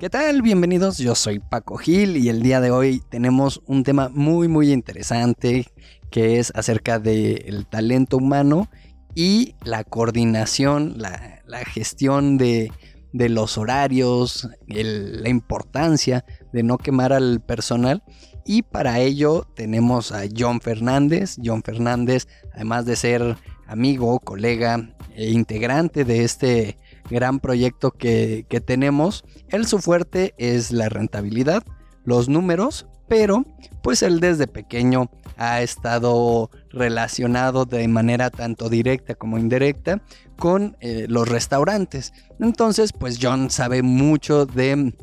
¿Qué 0.00 0.08
tal? 0.08 0.40
Bienvenidos, 0.40 0.96
yo 0.96 1.14
soy 1.14 1.40
Paco 1.40 1.76
Gil 1.76 2.16
y 2.16 2.30
el 2.30 2.42
día 2.42 2.62
de 2.62 2.70
hoy 2.70 3.02
tenemos 3.10 3.60
un 3.66 3.84
tema 3.84 4.08
muy 4.08 4.48
muy 4.48 4.72
interesante 4.72 5.66
que 6.10 6.38
es 6.38 6.54
acerca 6.56 6.98
del 6.98 7.66
talento 7.66 8.16
humano 8.16 8.70
y 9.14 9.56
la 9.62 9.84
coordinación, 9.84 10.94
la, 10.96 11.42
gestión 11.66 12.38
de, 12.38 12.72
de 13.12 13.28
los 13.28 13.58
horarios, 13.58 14.48
la 14.68 15.28
importancia 15.28 16.24
de 16.50 16.62
no 16.62 16.78
quemar 16.78 17.12
al 17.12 17.42
personal. 17.42 18.02
Y 18.46 18.62
para 18.62 19.00
ello 19.00 19.46
tenemos 19.54 20.12
a 20.12 20.22
John 20.34 20.62
Fernández. 20.62 21.36
John 21.44 21.62
Fernández, 21.62 22.26
además 22.54 22.86
de 22.86 22.96
ser 22.96 23.36
amigo, 23.66 24.18
colega 24.20 24.96
e 25.14 25.28
integrante 25.28 26.06
de 26.06 26.24
este 26.24 26.78
gran 27.08 27.40
proyecto 27.40 27.90
que, 27.90 28.44
que 28.48 28.60
tenemos, 28.60 29.24
él 29.48 29.66
su 29.66 29.78
fuerte 29.78 30.34
es 30.38 30.72
la 30.72 30.88
rentabilidad, 30.88 31.62
los 32.04 32.28
números, 32.28 32.86
pero 33.08 33.44
pues 33.82 34.02
él 34.02 34.20
desde 34.20 34.46
pequeño 34.46 35.10
ha 35.36 35.62
estado 35.62 36.50
relacionado 36.70 37.64
de 37.64 37.88
manera 37.88 38.30
tanto 38.30 38.68
directa 38.68 39.14
como 39.14 39.38
indirecta 39.38 40.02
con 40.36 40.76
eh, 40.80 41.06
los 41.08 41.28
restaurantes. 41.28 42.12
Entonces, 42.38 42.92
pues 42.92 43.18
John 43.20 43.50
sabe 43.50 43.82
mucho 43.82 44.46
de, 44.46 44.94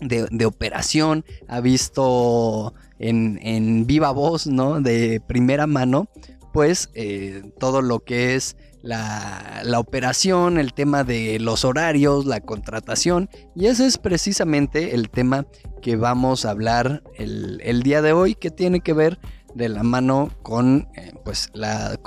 de, 0.00 0.46
operación, 0.46 1.24
ha 1.48 1.60
visto 1.60 2.74
en, 2.98 3.38
en 3.42 3.86
viva 3.86 4.10
voz, 4.12 4.46
¿no? 4.46 4.80
De 4.80 5.20
primera 5.26 5.66
mano, 5.66 6.08
pues 6.52 6.90
eh, 6.94 7.42
todo 7.58 7.82
lo 7.82 8.00
que 8.00 8.34
es 8.34 8.56
la, 8.84 9.62
la 9.64 9.80
operación, 9.80 10.58
el 10.58 10.74
tema 10.74 11.04
de 11.04 11.38
los 11.40 11.64
horarios, 11.64 12.26
la 12.26 12.40
contratación, 12.40 13.30
y 13.54 13.66
ese 13.66 13.86
es 13.86 13.96
precisamente 13.96 14.94
el 14.94 15.08
tema 15.08 15.46
que 15.80 15.96
vamos 15.96 16.44
a 16.44 16.50
hablar 16.50 17.02
el, 17.16 17.62
el 17.64 17.82
día 17.82 18.02
de 18.02 18.12
hoy, 18.12 18.34
que 18.34 18.50
tiene 18.50 18.80
que 18.80 18.92
ver 18.92 19.18
de 19.54 19.70
la 19.70 19.82
mano 19.82 20.30
con 20.42 20.88
eh, 20.96 21.14
pues 21.24 21.48
las 21.54 21.98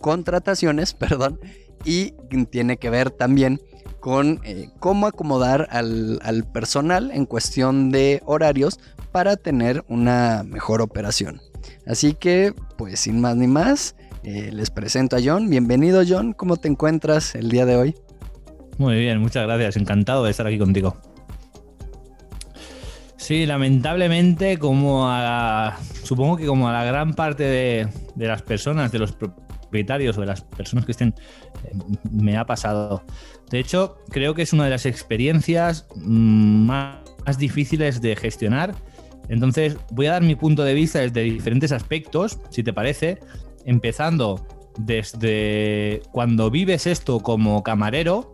contrataciones, 0.00 0.92
perdón, 0.98 1.40
y 1.84 2.12
tiene 2.50 2.76
que 2.76 2.90
ver 2.90 3.10
también 3.10 3.62
con 3.98 4.40
eh, 4.44 4.68
cómo 4.80 5.06
acomodar 5.06 5.66
al, 5.70 6.20
al 6.22 6.44
personal 6.44 7.10
en 7.10 7.24
cuestión 7.24 7.90
de 7.90 8.22
horarios 8.26 8.78
para 9.12 9.36
tener 9.36 9.82
una 9.88 10.42
mejor 10.44 10.82
operación. 10.82 11.40
Así 11.86 12.12
que, 12.12 12.52
pues 12.76 13.00
sin 13.00 13.18
más 13.18 13.36
ni 13.36 13.46
más, 13.46 13.94
eh, 14.28 14.50
les 14.52 14.68
presento 14.68 15.16
a 15.16 15.20
John. 15.24 15.48
Bienvenido 15.48 16.02
John, 16.06 16.34
¿cómo 16.34 16.58
te 16.58 16.68
encuentras 16.68 17.34
el 17.34 17.48
día 17.48 17.64
de 17.64 17.76
hoy? 17.76 17.94
Muy 18.76 18.98
bien, 18.98 19.20
muchas 19.20 19.46
gracias. 19.46 19.78
Encantado 19.78 20.22
de 20.22 20.30
estar 20.30 20.46
aquí 20.46 20.58
contigo. 20.58 20.98
Sí, 23.16 23.46
lamentablemente, 23.46 24.58
como 24.58 25.08
a, 25.08 25.78
supongo 26.02 26.36
que 26.36 26.44
como 26.44 26.68
a 26.68 26.74
la 26.74 26.84
gran 26.84 27.14
parte 27.14 27.42
de, 27.44 27.88
las 28.16 28.42
personas, 28.42 28.92
de 28.92 28.98
los 28.98 29.12
propietarios 29.12 30.18
o 30.18 30.20
de 30.20 30.26
las 30.26 30.42
personas 30.42 30.84
que 30.84 30.92
estén, 30.92 31.14
eh, 31.64 31.72
me 32.10 32.36
ha 32.36 32.44
pasado. 32.44 33.04
De 33.50 33.58
hecho, 33.58 33.96
creo 34.10 34.34
que 34.34 34.42
es 34.42 34.52
una 34.52 34.64
de 34.64 34.70
las 34.70 34.84
experiencias 34.84 35.86
mm, 35.96 36.66
más 36.66 37.38
difíciles 37.38 38.02
de 38.02 38.14
gestionar. 38.14 38.74
Entonces, 39.30 39.78
voy 39.90 40.04
a 40.04 40.12
dar 40.12 40.22
mi 40.22 40.34
punto 40.34 40.64
de 40.64 40.74
vista 40.74 40.98
desde 40.98 41.22
diferentes 41.22 41.72
aspectos, 41.72 42.38
si 42.50 42.62
te 42.62 42.74
parece, 42.74 43.20
empezando 43.68 44.46
desde 44.78 46.02
cuando 46.10 46.50
vives 46.50 46.86
esto 46.86 47.20
como 47.20 47.62
camarero 47.62 48.32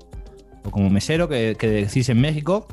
o 0.64 0.70
como 0.70 0.90
mesero, 0.90 1.28
que, 1.28 1.56
decís 1.60 2.08
en 2.08 2.20
México, 2.20 2.68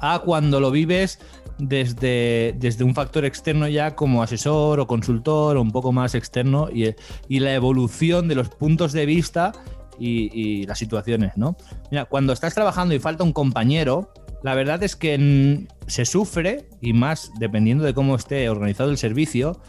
a 0.00 0.18
cuando 0.18 0.60
lo 0.60 0.70
vives 0.70 1.20
desde, 1.58 2.54
desde 2.58 2.82
un 2.82 2.94
factor 2.94 3.24
externo 3.24 3.68
ya 3.68 3.94
como 3.94 4.22
asesor 4.22 4.80
o 4.80 4.86
consultor 4.88 5.56
o 5.56 5.62
un 5.62 5.70
poco 5.70 5.92
más 5.92 6.16
externo 6.16 6.68
y, 6.72 6.94
la 7.38 7.54
evolución 7.54 8.26
de 8.26 8.34
los 8.34 8.48
puntos 8.48 8.92
de 8.92 9.06
vista 9.06 9.52
y, 9.98 10.30
y 10.38 10.66
las 10.66 10.78
situaciones, 10.78 11.36
¿no? 11.36 11.56
Mira, 11.92 12.06
cuando 12.06 12.32
estás 12.32 12.54
trabajando 12.54 12.94
y 12.94 12.98
falta 12.98 13.22
un 13.22 13.32
compañero, 13.32 14.12
la 14.42 14.54
verdad 14.54 14.82
es 14.82 14.96
que 14.96 15.66
se 15.86 16.04
sufre 16.04 16.68
y 16.80 16.92
más 16.92 17.30
dependiendo 17.38 17.84
de 17.84 17.94
cómo 17.94 18.16
esté 18.16 18.48
organizado 18.48 18.90
el 18.90 18.98
servicio, 18.98 19.60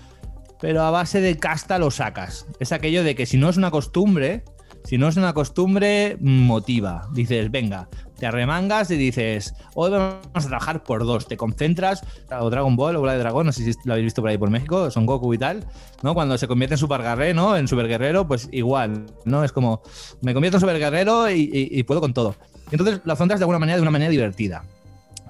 pero 0.60 0.84
a 0.84 0.92
base 0.92 1.22
de 1.22 1.38
casta 1.38 1.80
lo 1.80 1.92
sacas. 1.92 2.48
Es 2.60 2.72
aquello 2.72 3.04
de 3.04 3.16
que 3.16 3.26
si 3.26 3.38
no 3.38 3.50
es 3.50 3.58
una 3.58 3.72
costumbre, 3.72 4.44
si 4.86 5.00
no 5.00 5.08
es 5.08 5.18
una 5.18 5.34
costumbre, 5.34 6.18
motiva. 6.22 7.08
Dices, 7.12 7.50
venga, 7.50 7.90
te 8.20 8.28
arremangas 8.28 8.92
y 8.92 8.98
dices, 8.98 9.56
hoy 9.74 9.90
vamos 9.90 10.22
a 10.34 10.48
trabajar 10.48 10.84
por 10.84 11.06
dos. 11.06 11.28
Te 11.28 11.38
concentras, 11.38 12.04
o 12.40 12.50
Dragon 12.52 12.76
Ball 12.76 12.96
o 12.96 13.00
Bola 13.00 13.14
de 13.14 13.20
Dragón, 13.20 13.48
no 13.48 13.52
sé 13.52 13.64
si 13.64 13.80
lo 13.84 13.94
habéis 13.94 14.06
visto 14.06 14.22
por 14.22 14.30
ahí 14.30 14.38
por 14.38 14.52
México, 14.52 14.92
Son 14.92 15.08
Goku 15.08 15.34
y 15.34 15.40
tal, 15.40 15.66
¿no? 16.04 16.14
Cuando 16.14 16.38
se 16.38 16.48
convierte 16.48 16.76
en 16.76 16.78
Super 16.78 17.02
Guerrero, 17.02 17.34
¿no? 17.34 17.58
En 17.58 17.68
Super 17.68 17.88
Guerrero, 17.88 18.28
pues 18.28 18.48
igual, 18.52 19.08
¿no? 19.26 19.44
Es 19.44 19.52
como, 19.52 19.82
me 20.22 20.34
convierto 20.34 20.58
en 20.58 20.62
Super 20.62 20.78
Guerrero 20.78 21.32
y, 21.32 21.84
puedo 21.84 22.00
con 22.00 22.14
todo. 22.14 22.36
Entonces 22.72 23.02
lo 23.04 23.14
afrontas 23.14 23.40
de 23.40 23.44
alguna 23.44 23.60
manera, 23.60 23.78
de 23.78 23.82
una 23.82 23.92
manera 23.92 24.12
divertida. 24.12 24.66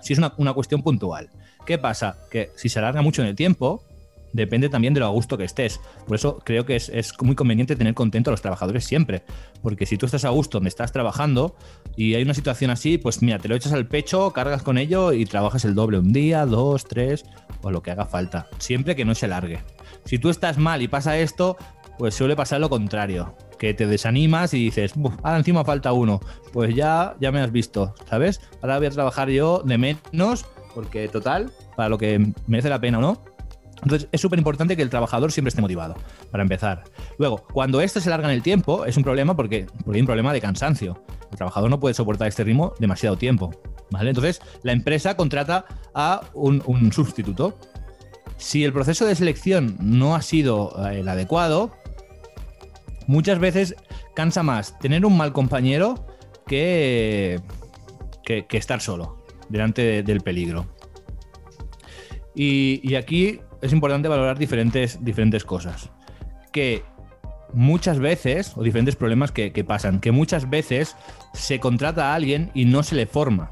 Si 0.02 0.14
es 0.14 0.20
una 0.20 0.54
cuestión 0.54 0.84
puntual. 0.84 1.30
¿Qué 1.66 1.78
pasa? 1.78 2.18
Que 2.30 2.52
si 2.56 2.70
se 2.70 2.80
alarga 2.80 3.02
mucho 3.02 3.22
en 3.22 3.30
el 3.30 3.36
tiempo, 3.36 3.84
depende 4.36 4.70
también 4.70 4.94
de 4.94 5.00
lo 5.00 5.06
a 5.06 5.10
gusto 5.10 5.38
que 5.38 5.46
estés. 5.46 5.80
Por 6.06 6.16
eso 6.16 6.40
creo 6.44 6.66
que 6.66 6.76
es, 6.76 6.90
es 6.90 7.14
muy 7.22 7.36
conveniente 7.36 7.76
tener 7.76 7.94
contento 7.94 8.30
a 8.30 8.34
los 8.34 8.42
trabajadores 8.42 8.84
siempre. 8.84 9.24
Porque 9.62 9.86
si 9.86 9.98
tú 9.98 10.06
estás 10.06 10.26
a 10.26 10.30
gusto 10.30 10.58
donde 10.58 10.70
estás 10.70 10.92
trabajando 10.92 11.56
y 11.96 12.16
hay 12.16 12.24
una 12.24 12.34
situación 12.34 12.70
así, 12.70 12.98
pues 12.98 13.22
mira, 13.22 13.40
te 13.40 13.48
lo 13.48 13.56
echas 13.56 13.72
al 13.74 13.88
pecho, 13.88 14.32
cargas 14.32 14.62
con 14.62 14.78
ello 14.78 15.14
y 15.14 15.26
trabajas 15.26 15.64
el 15.66 15.74
doble 15.74 16.00
un 16.00 16.12
día, 16.12 16.46
dos, 16.46 16.84
tres 16.84 17.26
o 17.62 17.72
lo 17.72 17.82
que 17.82 17.92
haga 17.92 18.06
falta. 18.06 18.48
Siempre 18.58 18.96
que 18.96 19.06
no 19.06 19.16
se 19.16 19.28
largue. 19.28 19.60
Si 20.04 20.20
tú 20.20 20.30
estás 20.30 20.58
mal 20.58 20.82
y 20.82 20.88
pasa 20.88 21.18
esto, 21.18 21.56
pues 21.98 22.14
suele 22.14 22.36
pasar 22.36 22.60
lo 22.60 22.70
contrario. 22.70 23.36
Que 23.58 23.74
te 23.74 23.88
desanimas 23.88 24.54
y 24.54 24.66
dices, 24.66 24.96
"Buf, 24.96 25.14
ahora 25.24 25.38
encima 25.38 25.64
falta 25.64 25.94
uno. 25.94 26.20
Pues 26.52 26.76
ya, 26.76 27.16
ya 27.22 27.32
me 27.32 27.40
has 27.40 27.54
visto, 27.54 27.96
¿sabes? 28.10 28.42
Ahora 28.62 28.80
voy 28.80 28.88
a 28.88 28.92
trabajar 28.92 29.30
yo 29.30 29.64
de 29.66 29.78
menos, 29.78 30.46
porque 30.74 31.08
total, 31.08 31.54
para 31.78 31.88
lo 31.88 31.98
que 31.98 32.34
merece 32.48 32.68
la 32.68 32.82
pena 32.82 33.00
no, 33.00 33.22
entonces 33.84 34.08
es 34.12 34.22
súper 34.22 34.40
importante 34.40 34.76
que 34.76 34.82
el 34.82 34.90
trabajador 34.90 35.32
siempre 35.32 35.50
esté 35.50 35.62
motivado, 35.62 35.96
para 36.32 36.44
empezar. 36.44 36.84
Luego, 37.18 37.46
cuando 37.54 37.82
esto 37.82 38.00
se 38.00 38.10
larga 38.10 38.28
en 38.28 38.34
el 38.36 38.42
tiempo, 38.42 38.86
es 38.86 38.98
un 38.98 39.04
problema 39.04 39.36
porque, 39.36 39.68
porque 39.84 39.98
hay 39.98 40.02
un 40.02 40.08
problema 40.08 40.34
de 40.34 40.42
cansancio. 40.42 41.04
El 41.32 41.38
trabajador 41.38 41.70
no 41.70 41.80
puede 41.80 41.94
soportar 41.94 42.28
este 42.28 42.44
ritmo 42.44 42.74
demasiado 42.80 43.18
tiempo. 43.18 43.52
¿vale? 43.92 44.10
Entonces, 44.10 44.42
la 44.64 44.72
empresa 44.72 45.16
contrata 45.16 45.66
a 45.94 46.22
un, 46.34 46.92
sustituto. 46.92 47.58
Si 48.38 48.64
el 48.64 48.74
proceso 48.74 49.06
de 49.06 49.16
selección 49.16 49.78
no 49.80 50.16
ha 50.16 50.22
sido 50.22 50.74
eh, 50.88 51.00
el 51.00 51.08
adecuado, 51.08 51.72
muchas 53.08 53.40
veces 53.40 53.76
cansa 54.14 54.44
más 54.44 54.78
tener 54.80 55.06
un 55.06 55.16
mal 55.16 55.32
compañero 55.32 56.06
que, 56.48 57.40
que, 58.24 58.46
estar 58.52 58.82
solo 58.82 59.24
delante 59.50 59.82
de- 59.84 60.04
del 60.04 60.22
peligro. 60.22 60.66
Y 62.38 62.96
aquí 62.96 63.40
es 63.66 63.74
importante 63.74 64.08
valorar 64.08 64.38
diferentes, 64.38 65.04
diferentes 65.04 65.44
cosas. 65.44 65.90
Que 66.52 66.84
muchas 67.54 68.00
veces, 68.00 68.54
o 68.56 68.64
diferentes 68.64 68.96
problemas 68.96 69.32
que, 69.32 69.52
que 69.52 69.64
pasan, 69.64 70.00
que 70.00 70.12
muchas 70.12 70.50
veces 70.50 70.96
se 71.34 71.60
contrata 71.60 72.12
a 72.12 72.16
alguien 72.16 72.52
y 72.54 72.66
no 72.66 72.84
se 72.84 72.96
le 72.96 73.06
forma. 73.06 73.52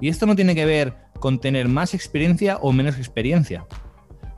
Y 0.00 0.08
esto 0.08 0.26
no 0.26 0.36
tiene 0.36 0.54
que 0.54 0.66
ver 0.66 0.94
con 1.20 1.40
tener 1.40 1.68
más 1.68 1.94
experiencia 1.94 2.58
o 2.58 2.72
menos 2.72 2.98
experiencia, 2.98 3.66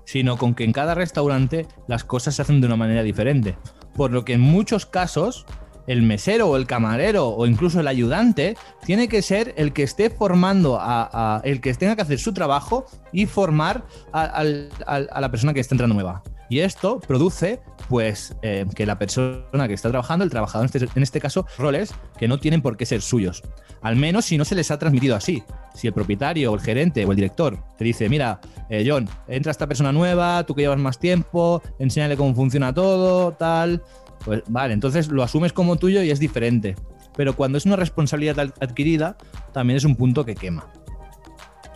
sino 0.05 0.37
con 0.37 0.55
que 0.55 0.65
en 0.65 0.73
cada 0.73 0.95
restaurante 0.95 1.67
las 1.87 2.05
cosas 2.05 2.37
se 2.37 2.43
hacen 2.43 2.61
de 2.61 2.67
una 2.67 2.77
manera 2.77 3.03
diferente. 3.03 3.57
Por 3.95 4.13
lo 4.13 4.25
que 4.25 4.35
en 4.35 4.41
muchos 4.41 4.87
casos 4.87 5.45
el 5.89 6.03
mesero 6.03 6.49
o 6.49 6.57
el 6.57 6.67
camarero 6.67 7.29
o 7.29 7.47
incluso 7.47 7.81
el 7.81 7.89
ayudante 7.89 8.57
tiene 8.85 9.09
que 9.09 9.23
ser 9.23 9.55
el 9.57 9.73
que 9.73 9.83
esté 9.83 10.11
formando 10.11 10.79
a, 10.81 11.41
el 11.45 11.61
que 11.61 11.75
tenga 11.75 11.97
que 11.97 12.03
hacer 12.03 12.21
su 12.21 12.33
trabajo 12.33 12.87
y 13.13 13.27
formar 13.27 13.85
a, 14.13 14.25
a 14.25 15.21
la 15.21 15.31
persona 15.31 15.53
que 15.53 15.61
está 15.61 15.75
entrando 15.75 15.95
nueva. 15.95 16.23
Y 16.51 16.61
esto 16.61 16.99
produce 17.01 17.61
pues 17.89 18.35
eh, 18.43 18.67
que 18.75 18.87
la 18.87 18.99
persona 18.99 19.69
que 19.69 19.75
está 19.75 19.91
trabajando, 19.91 20.25
el 20.25 20.31
trabajador 20.31 20.69
en 20.73 20.83
este, 20.83 20.99
en 20.99 21.03
este, 21.03 21.21
caso, 21.21 21.47
roles 21.59 21.95
que 22.19 22.29
no 22.29 22.39
tienen 22.39 22.63
por 22.63 22.77
qué 22.77 22.87
ser 22.87 23.03
suyos. 23.03 23.43
Al 23.83 23.97
menos 23.97 24.25
si 24.25 24.39
no 24.39 24.45
se 24.45 24.55
les 24.55 24.71
ha 24.71 24.79
transmitido 24.79 25.15
así. 25.15 25.43
Si 25.75 25.87
el 25.87 25.93
propietario 25.93 26.51
o 26.51 26.55
el 26.55 26.61
gerente 26.61 27.05
o 27.05 27.11
el 27.11 27.17
director 27.17 27.59
te 27.77 27.85
dice, 27.85 28.09
mira, 28.09 28.41
eh, 28.71 28.85
John, 28.87 29.09
entra 29.27 29.53
esta 29.53 29.67
persona 29.67 29.93
nueva, 29.93 30.45
tú 30.45 30.55
que 30.55 30.63
llevas 30.63 30.79
más 30.79 30.99
tiempo, 30.99 31.63
enséñale 31.79 32.17
cómo 32.17 32.35
funciona 32.35 32.75
todo, 32.75 33.33
tal. 33.33 33.83
Pues 34.25 34.43
vale, 34.49 34.75
entonces 34.75 35.09
lo 35.09 35.23
asumes 35.23 35.53
como 35.53 35.77
tuyo 35.77 36.03
y 36.03 36.11
es 36.11 36.19
diferente. 36.19 36.77
Pero 37.17 37.35
cuando 37.35 37.59
es 37.59 37.67
una 37.67 37.77
responsabilidad 37.77 38.53
adquirida, 38.61 39.17
también 39.53 39.77
es 39.77 39.85
un 39.85 39.97
punto 39.97 40.25
que 40.25 40.35
quema. 40.35 40.69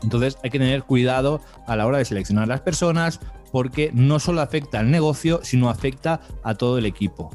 Entonces 0.03 0.39
hay 0.43 0.51
que 0.51 0.59
tener 0.59 0.83
cuidado 0.85 1.41
a 1.67 1.77
la 1.77 1.87
hora 1.87 1.99
de 1.99 2.05
seleccionar 2.05 2.49
las 2.49 2.61
personas 2.61 3.21
porque 3.53 3.91
no 3.93 4.19
solo 4.19 4.41
afecta 4.41 4.81
al 4.81 4.91
negocio, 4.91 5.41
sino 5.43 5.69
afecta 5.69 6.21
a 6.43 6.55
todo 6.55 6.79
el 6.79 6.87
equipo. 6.87 7.31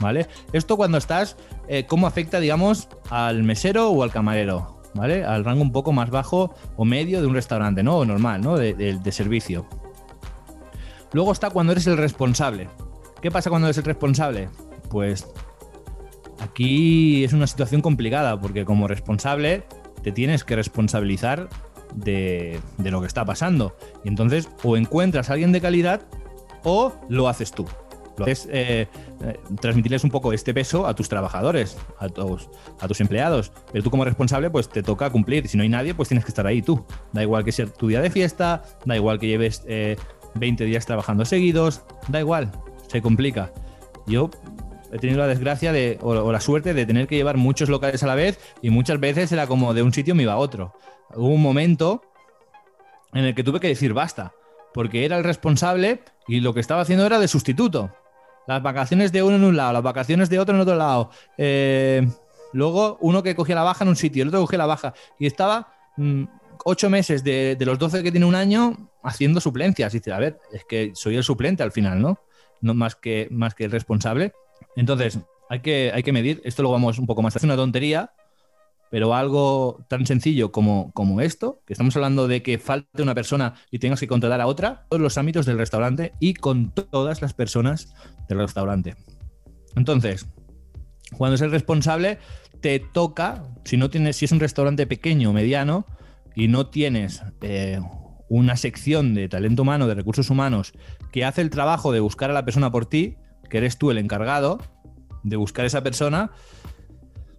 ¿Vale? 0.00 0.26
Esto 0.52 0.76
cuando 0.76 0.98
estás, 0.98 1.36
eh, 1.68 1.86
¿cómo 1.86 2.06
afecta, 2.06 2.38
digamos, 2.38 2.88
al 3.08 3.42
mesero 3.42 3.90
o 3.90 4.02
al 4.02 4.12
camarero? 4.12 4.82
¿Vale? 4.94 5.24
Al 5.24 5.44
rango 5.44 5.62
un 5.62 5.72
poco 5.72 5.92
más 5.92 6.10
bajo 6.10 6.54
o 6.76 6.84
medio 6.84 7.20
de 7.20 7.26
un 7.26 7.34
restaurante, 7.34 7.82
¿no? 7.82 7.98
O 7.98 8.04
normal, 8.04 8.40
¿no? 8.42 8.56
De, 8.56 8.74
de 8.74 9.12
servicio. 9.12 9.66
Luego 11.12 11.32
está 11.32 11.50
cuando 11.50 11.72
eres 11.72 11.86
el 11.86 11.96
responsable. 11.96 12.68
¿Qué 13.20 13.30
pasa 13.30 13.50
cuando 13.50 13.66
eres 13.68 13.78
el 13.78 13.84
responsable? 13.84 14.48
Pues 14.90 15.26
aquí 16.40 17.24
es 17.24 17.32
una 17.32 17.46
situación 17.46 17.80
complicada 17.80 18.38
porque 18.40 18.64
como 18.64 18.88
responsable 18.88 19.64
te 20.02 20.12
tienes 20.12 20.44
que 20.44 20.54
responsabilizar 20.54 21.48
de, 21.94 22.60
lo 22.78 23.00
que 23.00 23.06
está 23.06 23.24
pasando. 23.24 23.76
Y 24.04 24.08
entonces 24.08 24.48
o 24.62 24.76
encuentras 24.76 25.30
a 25.30 25.32
alguien 25.32 25.52
de 25.52 25.60
calidad 25.60 26.02
o 26.62 26.92
lo 27.08 27.28
haces 27.28 27.52
tú. 27.52 27.66
Lo 28.18 28.26
es 28.26 28.48
eh, 28.50 28.88
eh, 29.22 29.40
transmitirles 29.60 30.02
un 30.02 30.10
poco 30.10 30.32
este 30.32 30.54
peso 30.54 30.86
a 30.86 30.94
tus 30.94 31.08
trabajadores, 31.08 31.76
a 31.98 32.08
tus, 32.08 33.00
empleados. 33.00 33.52
Pero 33.70 33.84
tú 33.84 33.90
como 33.90 34.04
responsable, 34.04 34.48
pues 34.48 34.70
te 34.70 34.82
toca 34.82 35.10
cumplir. 35.10 35.48
Si 35.48 35.56
no 35.58 35.64
hay 35.64 35.68
nadie, 35.68 35.94
pues 35.94 36.08
tienes 36.08 36.24
que 36.24 36.30
estar 36.30 36.46
ahí 36.46 36.62
tú. 36.62 36.84
Da 37.12 37.22
igual 37.22 37.44
que 37.44 37.52
sea 37.52 37.66
tu 37.66 37.88
día 37.88 38.00
de 38.00 38.10
fiesta, 38.10 38.62
da 38.86 38.96
igual 38.96 39.18
que 39.18 39.26
lleves 39.26 39.64
20 39.66 40.64
eh, 40.64 40.66
días 40.66 40.86
trabajando 40.86 41.26
seguidos, 41.26 41.82
da 42.08 42.20
igual, 42.20 42.52
se 42.88 43.02
complica. 43.02 43.52
Yo 44.06 44.30
he 44.92 44.98
tenido 44.98 45.18
la 45.18 45.26
desgracia 45.26 45.72
de, 45.72 45.98
o, 46.00 46.32
la 46.32 46.40
suerte 46.40 46.74
de 46.74 46.86
tener 46.86 47.06
que 47.06 47.16
llevar 47.16 47.36
muchos 47.36 47.68
locales 47.68 48.02
a 48.02 48.06
la 48.06 48.14
vez 48.14 48.38
y 48.62 48.70
muchas 48.70 49.00
veces 49.00 49.32
era 49.32 49.46
como 49.46 49.74
de 49.74 49.82
un 49.82 49.92
sitio 49.92 50.14
me 50.14 50.22
iba 50.22 50.34
a 50.34 50.38
otro. 50.38 50.74
Hubo 51.14 51.28
un 51.28 51.42
momento 51.42 52.02
en 53.12 53.24
el 53.24 53.34
que 53.34 53.44
tuve 53.44 53.60
que 53.60 53.68
decir 53.68 53.92
basta, 53.92 54.32
porque 54.74 55.04
era 55.04 55.16
el 55.16 55.24
responsable 55.24 56.02
y 56.28 56.40
lo 56.40 56.54
que 56.54 56.60
estaba 56.60 56.82
haciendo 56.82 57.06
era 57.06 57.18
de 57.18 57.28
sustituto. 57.28 57.90
Las 58.46 58.62
vacaciones 58.62 59.10
de 59.10 59.22
uno 59.22 59.36
en 59.36 59.44
un 59.44 59.56
lado, 59.56 59.72
las 59.72 59.82
vacaciones 59.82 60.30
de 60.30 60.38
otro 60.38 60.54
en 60.54 60.60
otro 60.60 60.76
lado. 60.76 61.10
Eh, 61.36 62.06
luego 62.52 62.96
uno 63.00 63.22
que 63.22 63.34
cogía 63.34 63.56
la 63.56 63.64
baja 63.64 63.84
en 63.84 63.88
un 63.88 63.96
sitio, 63.96 64.22
el 64.22 64.28
otro 64.28 64.42
cogía 64.42 64.58
la 64.58 64.66
baja. 64.66 64.94
Y 65.18 65.26
estaba 65.26 65.72
mm, 65.96 66.24
ocho 66.64 66.90
meses 66.90 67.24
de, 67.24 67.56
los 67.60 67.78
doce 67.78 68.02
que 68.02 68.10
tiene 68.10 68.26
un 68.26 68.34
año 68.34 68.90
haciendo 69.02 69.40
suplencias. 69.40 69.92
Dice, 69.92 70.12
a 70.12 70.18
ver, 70.18 70.38
es 70.52 70.64
que 70.64 70.92
soy 70.94 71.16
el 71.16 71.24
suplente 71.24 71.62
al 71.62 71.72
final, 71.72 72.00
¿no? 72.00 72.20
No 72.60 72.74
más 72.74 72.96
que, 72.96 73.28
más 73.30 73.54
que 73.54 73.64
el 73.64 73.70
responsable. 73.70 74.32
Entonces, 74.76 75.18
hay 75.48 75.60
que, 75.60 75.90
hay 75.94 76.02
que 76.02 76.12
medir, 76.12 76.40
esto 76.44 76.62
lo 76.62 76.70
vamos 76.70 76.98
un 76.98 77.06
poco 77.06 77.22
más, 77.22 77.36
es 77.36 77.44
una 77.44 77.56
tontería, 77.56 78.12
pero 78.90 79.14
algo 79.14 79.84
tan 79.88 80.06
sencillo 80.06 80.52
como, 80.52 80.92
como 80.92 81.20
esto, 81.20 81.60
que 81.66 81.72
estamos 81.72 81.94
hablando 81.96 82.28
de 82.28 82.42
que 82.42 82.58
falte 82.58 83.02
una 83.02 83.14
persona 83.14 83.54
y 83.70 83.78
tengas 83.78 84.00
que 84.00 84.08
contratar 84.08 84.40
a 84.40 84.46
otra, 84.46 84.86
todos 84.88 85.00
los 85.00 85.18
ámbitos 85.18 85.46
del 85.46 85.58
restaurante 85.58 86.12
y 86.20 86.34
con 86.34 86.72
todas 86.72 87.20
las 87.22 87.34
personas 87.34 87.94
del 88.28 88.38
restaurante. 88.38 88.96
Entonces, 89.74 90.26
cuando 91.16 91.34
es 91.34 91.40
el 91.40 91.50
responsable, 91.50 92.18
te 92.60 92.78
toca, 92.80 93.44
si 93.64 93.76
no 93.76 93.90
tienes, 93.90 94.16
si 94.16 94.24
es 94.24 94.32
un 94.32 94.40
restaurante 94.40 94.86
pequeño 94.86 95.30
o 95.30 95.32
mediano 95.32 95.86
y 96.34 96.48
no 96.48 96.68
tienes 96.68 97.22
eh, 97.42 97.80
una 98.28 98.56
sección 98.56 99.14
de 99.14 99.28
talento 99.28 99.62
humano, 99.62 99.86
de 99.86 99.94
recursos 99.94 100.30
humanos, 100.30 100.72
que 101.12 101.24
hace 101.24 101.42
el 101.42 101.50
trabajo 101.50 101.92
de 101.92 102.00
buscar 102.00 102.30
a 102.30 102.34
la 102.34 102.44
persona 102.44 102.70
por 102.70 102.86
ti, 102.86 103.16
que 103.48 103.58
eres 103.58 103.78
tú 103.78 103.90
el 103.90 103.98
encargado 103.98 104.58
de 105.22 105.36
buscar 105.36 105.64
a 105.64 105.66
esa 105.66 105.82
persona, 105.82 106.30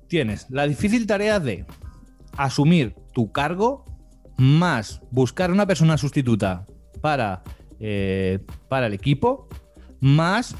tienes 0.08 0.48
la 0.50 0.68
difícil 0.68 1.08
tarea 1.08 1.40
de 1.40 1.66
asumir 2.38 2.96
tu 3.14 3.31
cargo 3.31 3.86
más 4.38 5.02
buscar 5.12 5.52
una 5.52 5.66
persona 5.66 5.98
sustituta 5.98 6.66
para, 7.02 7.44
eh, 7.80 8.40
para 8.69 8.88
el 8.88 8.94
equipo, 8.94 9.48
más 10.00 10.56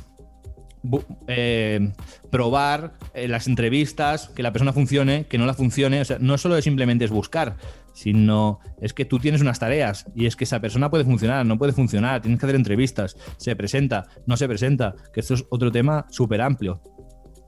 eh, 1.27 1.92
probar 2.31 2.94
eh, 3.13 3.27
las 3.27 3.48
entrevistas, 3.48 4.30
que 4.30 4.44
la 4.44 4.51
persona 4.51 4.74
funcione, 4.74 5.25
que 5.27 5.38
no 5.38 5.45
la 5.45 5.53
funcione. 5.53 6.01
O 6.01 6.06
sea, 6.06 6.18
no 6.19 6.38
solo 6.38 6.62
simplemente 6.62 7.06
es 7.06 7.12
buscar, 7.12 7.57
sino 7.97 8.59
es 8.79 8.94
que 8.94 9.05
tú 9.05 9.17
tienes 9.17 9.41
unas 9.41 9.57
tareas 9.57 10.05
y 10.13 10.27
es 10.27 10.35
que 10.35 10.44
esa 10.44 10.61
persona 10.61 10.91
puede 10.91 11.03
funcionar, 11.03 11.47
no 11.47 11.57
puede 11.57 11.71
funcionar, 11.71 12.21
tienes 12.21 12.39
que 12.39 12.45
hacer 12.45 12.55
entrevistas, 12.55 13.17
se 13.38 13.55
presenta, 13.55 14.05
no 14.27 14.38
se 14.38 14.47
presenta, 14.47 14.94
que 15.11 15.21
esto 15.21 15.33
es 15.33 15.45
otro 15.49 15.71
tema 15.71 16.05
súper 16.11 16.41
amplio. 16.41 16.79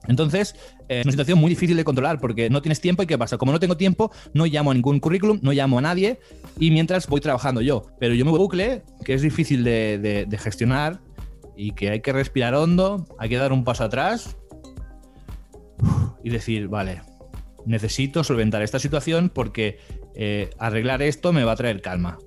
Entonces, 0.08 0.56
eh, 0.88 0.98
es 1.00 1.06
una 1.06 1.12
situación 1.12 1.38
muy 1.38 1.50
difícil 1.50 1.76
de 1.76 1.84
controlar 1.84 2.18
porque 2.18 2.50
no 2.50 2.62
tienes 2.62 2.80
tiempo 2.80 3.04
y 3.04 3.06
¿qué 3.06 3.16
pasa? 3.16 3.38
Como 3.38 3.52
no 3.52 3.60
tengo 3.60 3.76
tiempo, 3.76 4.10
no 4.34 4.44
llamo 4.44 4.72
a 4.72 4.74
ningún 4.74 4.98
currículum, 4.98 5.38
no 5.40 5.52
llamo 5.52 5.78
a 5.78 5.82
nadie 5.82 6.18
y 6.58 6.72
mientras 6.72 7.06
voy 7.06 7.20
trabajando 7.20 7.60
yo. 7.60 7.82
Pero 8.00 8.14
yo 8.14 8.24
me 8.24 8.32
bucle 8.32 8.82
que 9.04 9.14
es 9.14 9.22
difícil 9.22 9.62
de 9.62 10.38
gestionar 10.42 11.00
y 11.56 11.76
que 11.76 11.90
hay 11.90 12.00
que 12.00 12.12
respirar 12.12 12.56
hondo, 12.56 13.06
hay 13.20 13.28
que 13.28 13.36
dar 13.36 13.52
un 13.52 13.62
paso 13.62 13.84
atrás 13.84 14.36
y 16.24 16.30
decir, 16.30 16.66
vale, 16.66 17.02
necesito 17.66 18.24
solventar 18.24 18.62
esta 18.62 18.78
situación 18.78 19.30
porque 19.32 19.78
eh, 20.14 20.50
arreglar 20.58 21.02
esto 21.02 21.32
me 21.32 21.44
va 21.44 21.52
a 21.52 21.56
traer 21.56 21.80
calma. 21.80 22.18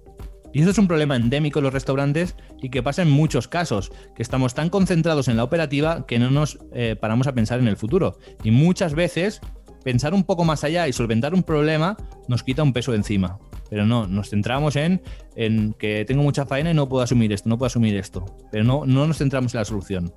Y 0.54 0.62
eso 0.62 0.70
es 0.70 0.78
un 0.78 0.88
problema 0.88 1.16
endémico 1.16 1.60
en 1.60 1.64
los 1.64 1.74
restaurantes 1.74 2.36
y 2.62 2.70
que 2.70 2.84
pasa 2.84 3.02
en 3.02 3.10
muchos 3.10 3.48
casos, 3.48 3.92
que 4.16 4.22
estamos 4.22 4.54
tan 4.54 4.70
concentrados 4.70 5.28
en 5.28 5.36
la 5.36 5.44
operativa 5.44 6.06
que 6.06 6.20
no 6.20 6.30
nos 6.30 6.60
eh, 6.74 6.96
paramos 7.00 7.26
a 7.26 7.34
pensar 7.34 7.60
en 7.60 7.68
el 7.68 7.76
futuro. 7.76 8.20
Y 8.44 8.52
muchas 8.52 8.94
veces 8.94 9.42
pensar 9.84 10.14
un 10.14 10.24
poco 10.24 10.46
más 10.46 10.64
allá 10.64 10.88
y 10.88 10.94
solventar 10.94 11.34
un 11.34 11.44
problema 11.44 11.98
nos 12.28 12.44
quita 12.44 12.62
un 12.62 12.72
peso 12.72 12.92
de 12.92 12.98
encima. 12.98 13.40
Pero 13.70 13.88
no, 13.88 14.06
nos 14.06 14.30
centramos 14.30 14.76
en, 14.76 15.02
en 15.36 15.74
que 15.74 16.06
tengo 16.06 16.22
mucha 16.22 16.46
faena 16.46 16.70
y 16.70 16.76
no 16.76 16.88
puedo 16.88 17.04
asumir 17.04 17.34
esto, 17.34 17.50
no 17.50 17.58
puedo 17.58 17.68
asumir 17.68 17.98
esto. 17.98 18.24
Pero 18.52 18.64
no, 18.64 18.86
no 18.86 19.08
nos 19.08 19.18
centramos 19.18 19.56
en 19.56 19.60
la 19.60 19.66
solución. 19.66 20.14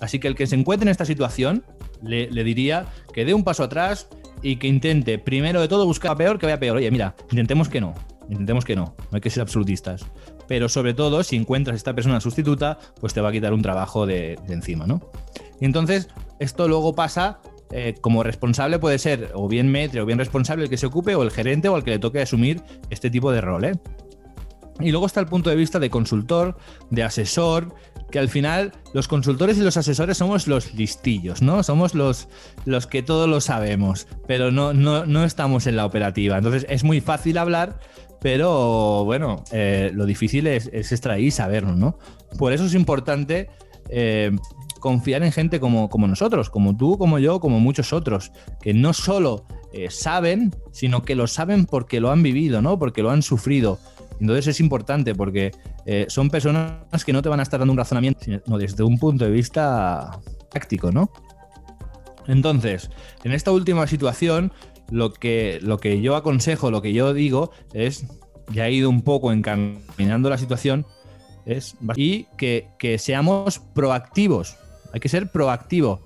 Así 0.00 0.20
que 0.20 0.28
el 0.28 0.36
que 0.36 0.46
se 0.46 0.54
encuentre 0.54 0.84
en 0.84 0.92
esta 0.92 1.04
situación, 1.04 1.64
le, 2.00 2.30
le 2.30 2.44
diría 2.44 2.86
que 3.12 3.24
dé 3.24 3.34
un 3.34 3.42
paso 3.42 3.64
atrás 3.64 4.08
y 4.42 4.56
que 4.56 4.66
intente, 4.66 5.18
primero 5.18 5.60
de 5.60 5.68
todo, 5.68 5.86
buscar 5.86 6.16
peor 6.16 6.38
que 6.38 6.46
vaya 6.46 6.58
peor. 6.58 6.76
Oye, 6.76 6.90
mira, 6.90 7.14
intentemos 7.30 7.68
que 7.68 7.80
no. 7.80 7.94
Intentemos 8.28 8.64
que 8.64 8.76
no. 8.76 8.94
No 9.10 9.16
hay 9.16 9.20
que 9.20 9.30
ser 9.30 9.42
absolutistas. 9.42 10.04
Pero 10.46 10.68
sobre 10.68 10.94
todo, 10.94 11.22
si 11.22 11.36
encuentras 11.36 11.76
esta 11.76 11.94
persona 11.94 12.20
sustituta, 12.20 12.78
pues 13.00 13.14
te 13.14 13.20
va 13.20 13.30
a 13.30 13.32
quitar 13.32 13.52
un 13.52 13.62
trabajo 13.62 14.06
de, 14.06 14.38
encima, 14.48 14.86
¿no? 14.86 15.00
Y 15.60 15.64
entonces, 15.64 16.08
esto 16.38 16.68
luego 16.68 16.94
pasa 16.94 17.40
eh, 17.70 17.94
como 18.00 18.22
responsable 18.22 18.78
puede 18.78 18.98
ser 18.98 19.30
o 19.34 19.46
bien 19.46 19.70
metre 19.70 20.00
o 20.00 20.06
bien 20.06 20.18
responsable 20.18 20.64
el 20.64 20.70
que 20.70 20.78
se 20.78 20.86
ocupe 20.86 21.14
o 21.14 21.22
el 21.22 21.30
gerente 21.30 21.68
o 21.68 21.76
el 21.76 21.84
que 21.84 21.90
le 21.90 21.98
toque 21.98 22.22
asumir 22.22 22.62
este 22.90 23.10
tipo 23.10 23.30
de 23.30 23.40
rol. 23.40 23.64
¿eh? 23.64 23.72
Y 24.80 24.90
luego 24.90 25.06
está 25.06 25.20
el 25.20 25.26
punto 25.26 25.50
de 25.50 25.56
vista 25.56 25.78
de 25.78 25.90
consultor, 25.90 26.56
de 26.90 27.02
asesor, 27.02 27.74
que 28.10 28.18
al 28.18 28.28
final 28.28 28.72
los 28.94 29.08
consultores 29.08 29.58
y 29.58 29.62
los 29.62 29.76
asesores 29.76 30.16
somos 30.16 30.46
los 30.46 30.74
listillos, 30.74 31.42
¿no? 31.42 31.62
Somos 31.62 31.94
los, 31.94 32.28
los 32.64 32.86
que 32.86 33.02
todo 33.02 33.26
lo 33.26 33.40
sabemos, 33.40 34.06
pero 34.26 34.50
no, 34.50 34.72
no, 34.72 35.24
estamos 35.24 35.66
en 35.66 35.76
la 35.76 35.84
operativa. 35.84 36.38
Entonces 36.38 36.64
es 36.68 36.84
muy 36.84 37.00
fácil 37.00 37.38
hablar, 37.38 37.80
pero 38.20 39.04
bueno, 39.04 39.44
eh, 39.52 39.90
lo 39.92 40.06
difícil 40.06 40.46
es, 40.46 40.70
es, 40.72 40.92
extraer 40.92 41.22
y 41.22 41.30
saberlo, 41.30 41.74
¿no? 41.74 41.98
Por 42.38 42.52
eso 42.52 42.64
es 42.64 42.74
importante 42.74 43.48
eh, 43.90 44.30
confiar 44.80 45.22
en 45.22 45.32
gente 45.32 45.60
como, 45.60 45.88
como, 45.88 46.06
nosotros, 46.06 46.50
como 46.50 46.76
tú, 46.76 46.98
como 46.98 47.18
yo, 47.18 47.40
como 47.40 47.60
muchos 47.60 47.92
otros, 47.92 48.32
que 48.60 48.74
no 48.74 48.92
solo 48.92 49.44
eh, 49.72 49.88
saben, 49.90 50.54
sino 50.72 51.02
que 51.02 51.14
lo 51.14 51.26
saben 51.26 51.66
porque 51.66 52.00
lo 52.00 52.10
han 52.10 52.22
vivido, 52.22 52.62
¿no? 52.62 52.78
Porque 52.78 53.02
lo 53.02 53.10
han 53.10 53.22
sufrido 53.22 53.78
entonces 54.20 54.46
es 54.48 54.60
importante 54.60 55.14
porque 55.14 55.52
eh, 55.86 56.06
son 56.08 56.30
personas 56.30 57.04
que 57.04 57.12
no 57.12 57.22
te 57.22 57.28
van 57.28 57.40
a 57.40 57.42
estar 57.42 57.60
dando 57.60 57.72
un 57.72 57.78
razonamiento, 57.78 58.20
sino 58.24 58.58
desde 58.58 58.82
un 58.82 58.98
punto 58.98 59.24
de 59.24 59.30
vista 59.30 60.20
práctico, 60.50 60.90
¿no? 60.92 61.10
Entonces, 62.26 62.90
en 63.24 63.32
esta 63.32 63.52
última 63.52 63.86
situación, 63.86 64.52
lo 64.90 65.12
que, 65.12 65.58
lo 65.62 65.78
que 65.78 66.00
yo 66.00 66.16
aconsejo, 66.16 66.70
lo 66.70 66.82
que 66.82 66.92
yo 66.92 67.14
digo 67.14 67.52
es, 67.72 68.06
ya 68.52 68.68
he 68.68 68.72
ido 68.72 68.90
un 68.90 69.02
poco 69.02 69.32
encaminando 69.32 70.28
la 70.30 70.38
situación, 70.38 70.86
es, 71.46 71.76
y 71.96 72.24
que, 72.36 72.96
seamos 72.98 73.58
proactivos. 73.58 74.56
Hay 74.92 75.00
que 75.00 75.08
ser 75.08 75.30
proactivo. 75.30 76.02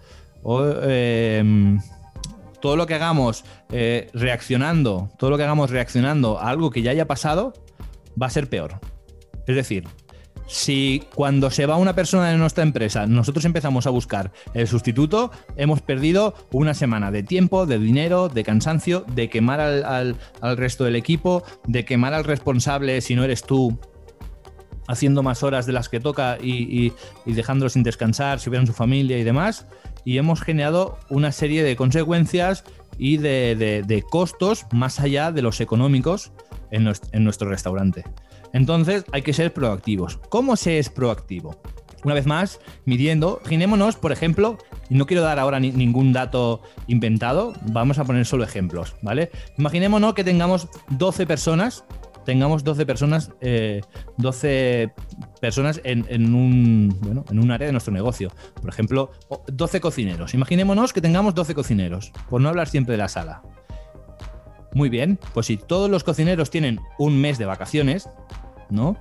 Em, 0.82 1.80
todo 2.60 2.76
lo 2.76 2.86
que 2.86 2.94
hagamos 2.94 3.44
eh, 3.70 4.08
reaccionando, 4.14 5.10
todo 5.18 5.30
lo 5.30 5.36
que 5.36 5.42
hagamos 5.42 5.70
reaccionando 5.70 6.38
a 6.38 6.48
algo 6.48 6.70
que 6.70 6.82
ya 6.82 6.92
haya 6.92 7.06
pasado, 7.06 7.52
va 8.20 8.26
a 8.26 8.30
ser 8.30 8.48
peor. 8.48 8.80
Es 9.46 9.56
decir, 9.56 9.84
si 10.46 11.02
cuando 11.14 11.50
se 11.50 11.66
va 11.66 11.76
una 11.76 11.94
persona 11.94 12.30
de 12.30 12.36
nuestra 12.36 12.62
empresa, 12.62 13.06
nosotros 13.06 13.44
empezamos 13.44 13.86
a 13.86 13.90
buscar 13.90 14.32
el 14.54 14.68
sustituto, 14.68 15.30
hemos 15.56 15.80
perdido 15.80 16.34
una 16.50 16.74
semana 16.74 17.10
de 17.10 17.22
tiempo, 17.22 17.66
de 17.66 17.78
dinero, 17.78 18.28
de 18.28 18.44
cansancio, 18.44 19.04
de 19.14 19.30
quemar 19.30 19.60
al, 19.60 20.16
resto 20.56 20.84
del 20.84 20.96
equipo, 20.96 21.42
de 21.66 21.84
quemar 21.84 22.12
al 22.14 22.24
responsable 22.24 23.00
si 23.00 23.14
no 23.14 23.24
eres 23.24 23.44
tú 23.44 23.78
haciendo 24.88 25.22
más 25.22 25.42
horas 25.42 25.64
de 25.64 25.72
las 25.72 25.88
que 25.88 26.00
toca 26.00 26.36
y, 26.40 26.92
dejándolo 27.24 27.70
sin 27.70 27.82
descansar, 27.82 28.40
si 28.40 28.50
hubieran 28.50 28.66
su 28.66 28.74
familia 28.74 29.18
y 29.18 29.24
demás. 29.24 29.66
Y 30.04 30.18
hemos 30.18 30.42
generado 30.42 30.98
una 31.08 31.32
serie 31.32 31.62
de 31.62 31.76
consecuencias 31.76 32.64
y 32.98 33.16
de, 33.16 34.04
costos 34.10 34.66
más 34.72 35.00
allá 35.00 35.32
de 35.32 35.40
los 35.40 35.60
económicos 35.60 36.32
en 36.72 37.24
nuestro 37.24 37.48
restaurante. 37.48 38.04
Entonces 38.52 39.04
hay 39.12 39.22
que 39.22 39.32
ser 39.32 39.52
proactivos. 39.52 40.18
¿Cómo 40.28 40.56
se 40.56 40.78
es 40.78 40.88
proactivo? 40.88 41.60
Una 42.04 42.14
vez 42.14 42.26
más, 42.26 42.58
midiendo, 42.84 43.38
imaginémonos, 43.42 43.96
por 43.96 44.10
ejemplo, 44.10 44.58
y 44.90 44.94
no 44.96 45.06
quiero 45.06 45.22
dar 45.22 45.38
ahora 45.38 45.60
ningún 45.60 46.12
dato 46.12 46.62
inventado, 46.88 47.52
vamos 47.70 47.98
a 47.98 48.04
poner 48.04 48.26
solo 48.26 48.42
ejemplos, 48.42 48.96
¿vale? 49.02 49.30
Imaginémonos 49.56 50.14
que 50.14 50.24
tengamos 50.24 50.68
12 50.90 51.26
personas, 51.26 51.84
tengamos 52.24 52.64
12 52.64 52.86
personas, 52.86 53.30
12 54.16 54.48
eh, 54.50 54.88
personas 55.40 55.80
en, 55.84 56.34
un, 56.34 56.96
bueno, 57.00 57.24
en 57.30 57.38
un 57.38 57.50
área 57.52 57.66
de 57.66 57.72
nuestro 57.72 57.92
negocio. 57.92 58.32
Por 58.60 58.68
ejemplo, 58.68 59.12
12 59.46 59.80
cocineros. 59.80 60.34
Imaginémonos 60.34 60.92
que 60.92 61.00
tengamos 61.00 61.36
12 61.36 61.54
cocineros, 61.54 62.12
por 62.28 62.40
no 62.40 62.48
hablar 62.48 62.68
siempre 62.68 62.92
de 62.92 62.98
la 62.98 63.08
sala. 63.08 63.42
Muy 64.74 64.88
bien, 64.88 65.18
pues 65.34 65.46
si 65.46 65.56
todos 65.56 65.90
los 65.90 66.04
cocineros 66.04 66.50
tienen 66.50 66.80
un 66.98 67.20
mes 67.20 67.38
de 67.38 67.44
vacaciones, 67.44 68.08
¿no? 68.70 68.96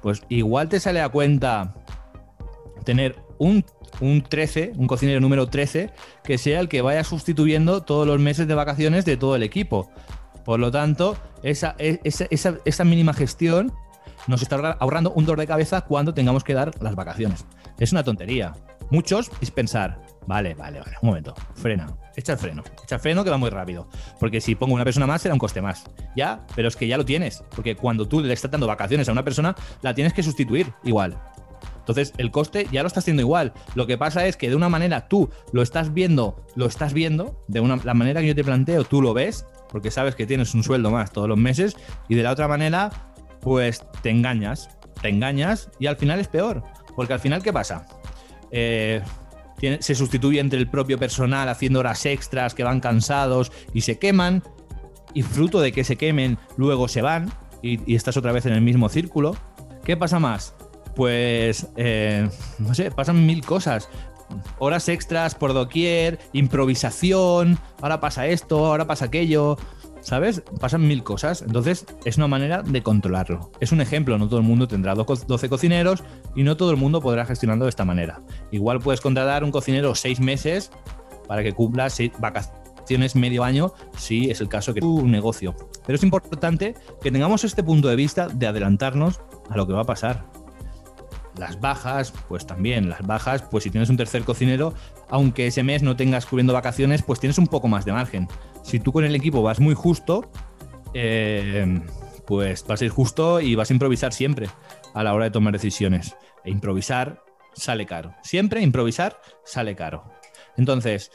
Pues 0.00 0.22
igual 0.28 0.68
te 0.68 0.80
sale 0.80 1.00
a 1.00 1.08
cuenta 1.08 1.74
tener 2.84 3.16
un, 3.38 3.64
13, 4.28 4.72
un 4.76 4.86
cocinero 4.86 5.20
número 5.20 5.46
13, 5.46 5.90
que 6.24 6.38
sea 6.38 6.60
el 6.60 6.68
que 6.68 6.82
vaya 6.82 7.04
sustituyendo 7.04 7.82
todos 7.82 8.06
los 8.06 8.18
meses 8.20 8.48
de 8.48 8.54
vacaciones 8.54 9.04
de 9.04 9.16
todo 9.16 9.36
el 9.36 9.42
equipo. 9.42 9.90
Por 10.44 10.58
lo 10.58 10.70
tanto, 10.70 11.16
esa, 11.42 11.76
esa, 11.78 12.26
esa 12.64 12.84
mínima 12.84 13.12
gestión 13.12 13.72
nos 14.26 14.42
está 14.42 14.56
ahorrando 14.80 15.12
un 15.12 15.24
dolor 15.24 15.40
de 15.40 15.46
cabeza 15.46 15.82
cuando 15.82 16.14
tengamos 16.14 16.44
que 16.44 16.54
dar 16.54 16.72
las 16.82 16.94
vacaciones. 16.94 17.44
Es 17.78 17.92
una 17.92 18.04
tontería. 18.04 18.52
Muchos 18.90 19.30
es 19.40 19.50
pensar, 19.50 20.00
vale, 20.26 20.54
vale, 20.54 20.80
vale, 20.80 20.96
un 21.00 21.08
momento, 21.08 21.34
frena, 21.54 21.86
echa 22.16 22.32
el 22.32 22.38
freno, 22.38 22.62
echa 22.82 22.96
el 22.96 23.00
freno 23.00 23.24
que 23.24 23.30
va 23.30 23.36
muy 23.36 23.50
rápido. 23.50 23.88
Porque 24.18 24.40
si 24.40 24.54
pongo 24.54 24.74
una 24.74 24.84
persona 24.84 25.06
más 25.06 25.22
será 25.22 25.34
un 25.34 25.38
coste 25.38 25.62
más. 25.62 25.84
Ya, 26.16 26.46
pero 26.54 26.68
es 26.68 26.76
que 26.76 26.86
ya 26.86 26.96
lo 26.96 27.04
tienes. 27.04 27.42
Porque 27.54 27.76
cuando 27.76 28.06
tú 28.06 28.20
le 28.20 28.32
estás 28.32 28.50
dando 28.50 28.66
vacaciones 28.66 29.08
a 29.08 29.12
una 29.12 29.24
persona, 29.24 29.54
la 29.82 29.94
tienes 29.94 30.12
que 30.12 30.22
sustituir 30.22 30.72
igual. 30.84 31.18
Entonces, 31.78 32.12
el 32.18 32.30
coste 32.30 32.68
ya 32.70 32.82
lo 32.82 32.86
estás 32.86 33.02
haciendo 33.04 33.22
igual. 33.22 33.52
Lo 33.74 33.86
que 33.86 33.98
pasa 33.98 34.26
es 34.26 34.36
que 34.36 34.48
de 34.48 34.54
una 34.54 34.68
manera 34.68 35.08
tú 35.08 35.30
lo 35.52 35.62
estás 35.62 35.92
viendo, 35.92 36.46
lo 36.54 36.66
estás 36.66 36.92
viendo, 36.92 37.44
de 37.48 37.60
una, 37.60 37.76
la 37.82 37.94
manera 37.94 38.20
que 38.20 38.28
yo 38.28 38.34
te 38.36 38.44
planteo, 38.44 38.84
tú 38.84 39.02
lo 39.02 39.14
ves, 39.14 39.44
porque 39.68 39.90
sabes 39.90 40.14
que 40.14 40.24
tienes 40.24 40.54
un 40.54 40.62
sueldo 40.62 40.92
más 40.92 41.10
todos 41.10 41.28
los 41.28 41.38
meses, 41.38 41.76
y 42.08 42.14
de 42.14 42.22
la 42.22 42.30
otra 42.30 42.46
manera, 42.46 42.90
pues 43.40 43.84
te 44.00 44.10
engañas, 44.10 44.70
te 45.00 45.08
engañas 45.08 45.70
y 45.80 45.86
al 45.86 45.96
final 45.96 46.20
es 46.20 46.28
peor. 46.28 46.62
Porque 46.94 47.14
al 47.14 47.20
final, 47.20 47.42
¿qué 47.42 47.52
pasa? 47.52 47.86
Eh, 48.52 49.02
se 49.80 49.94
sustituye 49.94 50.40
entre 50.40 50.58
el 50.58 50.68
propio 50.68 50.98
personal 50.98 51.48
haciendo 51.48 51.80
horas 51.80 52.04
extras 52.06 52.54
que 52.54 52.64
van 52.64 52.80
cansados 52.80 53.52
y 53.72 53.82
se 53.82 53.98
queman, 53.98 54.42
y 55.14 55.22
fruto 55.22 55.60
de 55.60 55.72
que 55.72 55.84
se 55.84 55.96
quemen, 55.96 56.38
luego 56.56 56.88
se 56.88 57.02
van 57.02 57.32
y, 57.62 57.94
estás 57.94 58.16
otra 58.16 58.32
vez 58.32 58.46
en 58.46 58.52
el 58.52 58.60
mismo 58.60 58.88
círculo. 58.88 59.36
¿Qué 59.84 59.96
pasa 59.96 60.18
más? 60.18 60.54
Pues, 60.94 61.68
eh, 61.76 62.28
no 62.58 62.74
sé, 62.74 62.90
pasan 62.90 63.24
mil 63.26 63.44
cosas. 63.44 63.88
Horas 64.58 64.88
extras 64.88 65.34
por 65.34 65.52
doquier, 65.52 66.18
improvisación, 66.32 67.58
ahora 67.80 68.00
pasa 68.00 68.26
esto, 68.26 68.66
ahora 68.66 68.86
pasa 68.86 69.06
aquello. 69.06 69.58
¿Sabes? 70.02 70.42
Pasan 70.60 70.86
mil 70.86 71.04
cosas. 71.04 71.42
Entonces, 71.42 71.86
es 72.04 72.16
una 72.16 72.26
manera 72.26 72.62
de 72.62 72.82
controlarlo. 72.82 73.52
Es 73.60 73.70
un 73.70 73.80
ejemplo, 73.80 74.18
no 74.18 74.28
todo 74.28 74.40
el 74.40 74.44
mundo 74.44 74.66
tendrá 74.66 74.94
12 74.94 75.48
cocineros 75.48 76.02
y 76.34 76.42
no 76.42 76.56
todo 76.56 76.72
el 76.72 76.76
mundo 76.76 77.00
podrá 77.00 77.24
gestionarlo 77.24 77.64
de 77.64 77.70
esta 77.70 77.84
manera. 77.84 78.20
Igual 78.50 78.80
puedes 78.80 79.00
contratar 79.00 79.44
un 79.44 79.52
cocinero 79.52 79.94
seis 79.94 80.18
meses 80.18 80.70
para 81.28 81.44
que 81.44 81.52
cumpla 81.52 81.88
seis 81.88 82.10
vacaciones 82.18 83.14
medio 83.14 83.44
año, 83.44 83.72
si 83.96 84.28
es 84.28 84.40
el 84.40 84.48
caso 84.48 84.74
que 84.74 84.80
tu 84.80 85.06
negocio. 85.06 85.54
Pero 85.86 85.96
es 85.96 86.02
importante 86.02 86.74
que 87.00 87.12
tengamos 87.12 87.44
este 87.44 87.62
punto 87.62 87.88
de 87.88 87.96
vista 87.96 88.26
de 88.26 88.46
adelantarnos 88.48 89.20
a 89.50 89.56
lo 89.56 89.68
que 89.68 89.72
va 89.72 89.82
a 89.82 89.84
pasar. 89.84 90.24
Las 91.38 91.60
bajas, 91.60 92.12
pues 92.28 92.44
también, 92.44 92.90
las 92.90 93.06
bajas, 93.06 93.42
pues 93.42 93.64
si 93.64 93.70
tienes 93.70 93.88
un 93.88 93.96
tercer 93.96 94.24
cocinero, 94.24 94.74
aunque 95.08 95.46
ese 95.46 95.62
mes 95.62 95.82
no 95.82 95.96
tengas 95.96 96.26
cubriendo 96.26 96.52
vacaciones, 96.52 97.02
pues 97.02 97.20
tienes 97.20 97.38
un 97.38 97.46
poco 97.46 97.68
más 97.68 97.84
de 97.84 97.92
margen 97.92 98.28
si 98.62 98.80
tú 98.80 98.92
con 98.92 99.04
el 99.04 99.14
equipo 99.14 99.42
vas 99.42 99.60
muy 99.60 99.74
justo, 99.74 100.30
eh, 100.94 101.80
pues 102.26 102.66
vas 102.66 102.80
a 102.80 102.84
ir 102.84 102.90
justo 102.90 103.40
y 103.40 103.54
vas 103.54 103.70
a 103.70 103.72
improvisar 103.72 104.12
siempre 104.12 104.48
a 104.94 105.02
la 105.02 105.14
hora 105.14 105.24
de 105.24 105.30
tomar 105.30 105.52
decisiones. 105.52 106.16
E 106.44 106.50
improvisar 106.50 107.22
sale 107.54 107.86
caro. 107.86 108.14
Siempre 108.22 108.60
improvisar 108.60 109.20
sale 109.44 109.76
caro. 109.76 110.04
Entonces, 110.56 111.10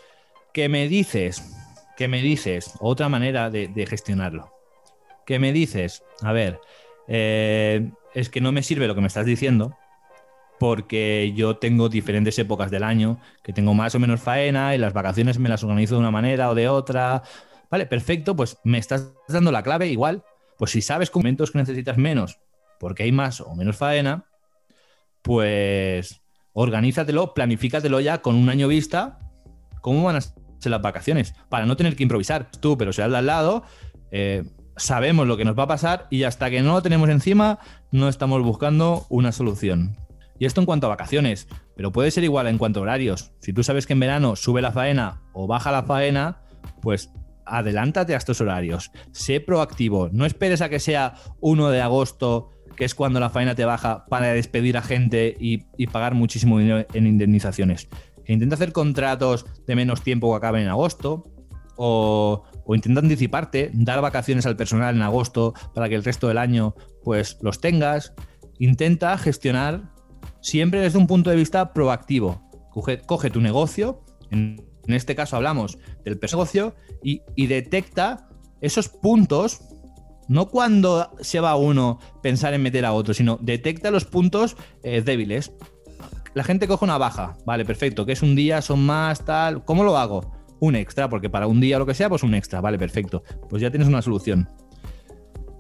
¿qué 0.54 0.70
me 0.70 0.88
dices? 0.88 1.56
¿Qué 1.96 2.08
me 2.08 2.22
dices? 2.22 2.74
Otra 2.80 3.10
manera 3.10 3.50
de, 3.50 3.88
gestionarlo. 3.90 4.54
¿Qué 5.26 5.40
me 5.40 5.52
dices? 5.52 6.04
A 6.22 6.32
ver, 6.32 6.60
eh, 7.08 7.90
es 8.14 8.30
que 8.30 8.42
no 8.42 8.52
me 8.52 8.64
sirve 8.64 8.88
lo 8.88 8.96
que 8.96 9.02
me 9.02 9.08
estás 9.08 9.26
diciendo 9.26 9.76
porque 10.60 11.34
yo 11.36 11.58
tengo 11.58 11.90
diferentes 11.90 12.38
épocas 12.40 12.72
del 12.72 12.84
año, 12.84 13.20
que 13.44 13.54
tengo 13.54 13.74
más 13.74 13.96
o 13.96 14.00
menos 14.00 14.22
faena 14.22 14.76
y 14.76 14.78
las 14.78 14.94
vacaciones 14.94 15.40
me 15.40 15.50
las 15.50 15.64
organizo 15.64 15.96
de 15.96 16.02
una 16.02 16.12
manera 16.12 16.50
o 16.50 16.56
de 16.56 16.68
otra. 16.68 17.24
Vale, 17.70 17.86
perfecto, 17.86 18.36
pues 18.36 18.58
me 18.64 18.78
estás 18.78 19.14
dando 19.28 19.52
la 19.52 19.64
clave 19.64 19.88
igual. 19.88 20.24
Pues 20.58 20.72
si 20.72 20.82
sabes 20.82 21.12
con 21.12 21.22
momentos 21.22 21.52
que 21.52 21.60
necesitas 21.60 21.98
menos, 21.98 22.40
porque 22.80 23.04
hay 23.04 23.12
más 23.12 23.42
o 23.42 23.56
menos 23.56 23.78
faena, 23.78 24.26
pues 25.22 26.22
organízatelo, 26.54 27.36
planifícatelo 27.36 28.00
ya 28.00 28.22
con 28.24 28.36
un 28.36 28.50
año 28.50 28.68
vista, 28.68 29.20
cómo 29.82 30.04
van 30.04 30.16
a 30.16 30.22
ser 30.22 30.72
las 30.72 30.82
vacaciones, 30.82 31.36
para 31.50 31.68
no 31.68 31.78
tener 31.78 31.96
que 31.96 32.02
improvisar 32.02 32.50
tú, 32.50 32.78
pero 32.78 32.92
sea 32.92 33.08
de 33.08 33.18
al 33.18 33.28
lado, 33.28 33.64
eh, 34.10 34.44
sabemos 34.76 35.28
lo 35.28 35.38
que 35.38 35.46
nos 35.46 35.58
va 35.58 35.64
a 35.64 35.68
pasar 35.68 36.08
y 36.10 36.24
hasta 36.24 36.50
que 36.50 36.62
no 36.62 36.74
lo 36.74 36.82
tenemos 36.82 37.10
encima, 37.10 37.60
no 37.92 38.10
estamos 38.10 38.42
buscando 38.42 39.06
una 39.10 39.32
solución. 39.32 40.07
Y 40.40 40.46
esto 40.46 40.62
en 40.62 40.66
cuanto 40.66 40.88
a 40.88 40.90
vacaciones, 40.90 41.48
pero 41.76 41.92
puede 41.92 42.12
ser 42.12 42.24
igual 42.24 42.48
en 42.48 42.58
cuanto 42.58 42.80
a 42.80 42.84
horarios. 42.84 43.32
Si 43.40 43.54
tú 43.54 43.64
sabes 43.64 43.88
que 43.88 43.94
en 43.94 44.00
verano 44.00 44.36
sube 44.36 44.62
la 44.62 44.72
faena 44.72 45.22
o 45.34 45.48
baja 45.48 45.72
la 45.72 45.84
faena, 45.84 46.42
pues 46.82 47.12
adelántate 47.46 48.14
a 48.14 48.18
estos 48.18 48.42
horarios. 48.42 48.92
Sé 49.12 49.40
proactivo. 49.40 50.10
No 50.12 50.26
esperes 50.26 50.62
a 50.62 50.70
que 50.70 50.80
sea 50.80 51.16
1 51.40 51.70
de 51.70 51.82
agosto, 51.82 52.52
que 52.76 52.86
es 52.86 52.94
cuando 52.94 53.20
la 53.20 53.30
faena 53.30 53.56
te 53.56 53.66
baja, 53.66 54.06
para 54.06 54.28
despedir 54.28 54.78
a 54.78 54.82
gente 54.82 55.36
y, 55.40 55.88
pagar 55.88 56.14
muchísimo 56.14 56.60
dinero 56.60 56.86
en 56.94 57.08
indemnizaciones. 57.08 57.88
intenta 58.28 58.56
hacer 58.56 58.74
contratos 58.74 59.46
de 59.66 59.76
menos 59.76 60.02
tiempo 60.02 60.32
que 60.32 60.38
acaben 60.38 60.64
en 60.64 60.70
agosto. 60.70 61.24
O, 61.80 62.44
o, 62.66 62.76
intenta 62.76 63.02
anticiparte, 63.02 63.70
dar 63.74 64.02
vacaciones 64.02 64.48
al 64.48 64.56
personal 64.56 64.96
en 64.96 65.04
agosto 65.04 65.54
para 65.76 65.88
que 65.88 65.96
el 65.96 66.04
resto 66.04 66.28
del 66.28 66.40
año 66.40 66.76
pues 67.04 67.38
los 67.42 67.62
tengas. 67.62 68.14
Intenta 68.60 69.16
gestionar 69.20 69.92
siempre 70.42 70.82
desde 70.82 70.98
un 70.98 71.08
punto 71.08 71.30
de 71.30 71.36
vista 71.36 71.74
proactivo. 71.74 72.42
Coge, 72.72 73.30
tu 73.32 73.42
negocio, 73.42 74.04
en, 74.30 74.64
este 74.88 75.16
caso 75.16 75.36
hablamos 75.36 75.78
del 76.06 76.20
negocio, 76.22 76.76
y, 77.04 77.48
detecta 77.48 78.30
esos 78.62 78.90
puntos, 78.90 79.62
no 80.28 80.48
cuando 80.48 81.12
se 81.22 81.40
va 81.40 81.56
uno 81.56 82.00
pensar 82.22 82.54
en 82.54 82.62
meter 82.62 82.86
a 82.86 82.94
otro, 82.94 83.14
sino 83.14 83.38
detecta 83.42 83.92
los 83.92 84.06
puntos 84.06 84.58
eh, 84.84 85.02
débiles. 85.02 85.52
La 86.34 86.44
gente 86.44 86.68
coge 86.68 86.86
una 86.86 87.00
baja, 87.00 87.36
vale, 87.46 87.66
perfecto, 87.66 88.06
que 88.06 88.12
es 88.12 88.22
un 88.22 88.36
día, 88.36 88.62
son 88.62 88.86
más, 88.86 89.26
tal, 89.26 89.66
¿cómo 89.66 89.84
lo 89.84 89.98
hago? 89.98 90.32
Un 90.60 90.76
extra, 90.76 91.10
porque 91.10 91.30
para 91.30 91.48
un 91.48 91.60
día 91.60 91.78
o 91.78 91.80
lo 91.80 91.86
que 91.86 91.96
sea, 91.96 92.10
pues 92.10 92.24
un 92.24 92.36
extra, 92.36 92.62
vale, 92.62 92.78
perfecto. 92.78 93.24
Pues 93.50 93.62
ya 93.62 93.72
tienes 93.72 93.88
una 93.88 94.02
solución. 94.02 94.48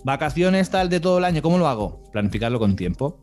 Vacaciones 0.03 0.69
tal 0.69 0.89
de 0.89 0.99
todo 0.99 1.17
el 1.17 1.25
año, 1.25 1.41
¿cómo 1.41 1.57
lo 1.57 1.67
hago? 1.67 2.03
Planificarlo 2.11 2.59
con 2.59 2.75
tiempo 2.75 3.19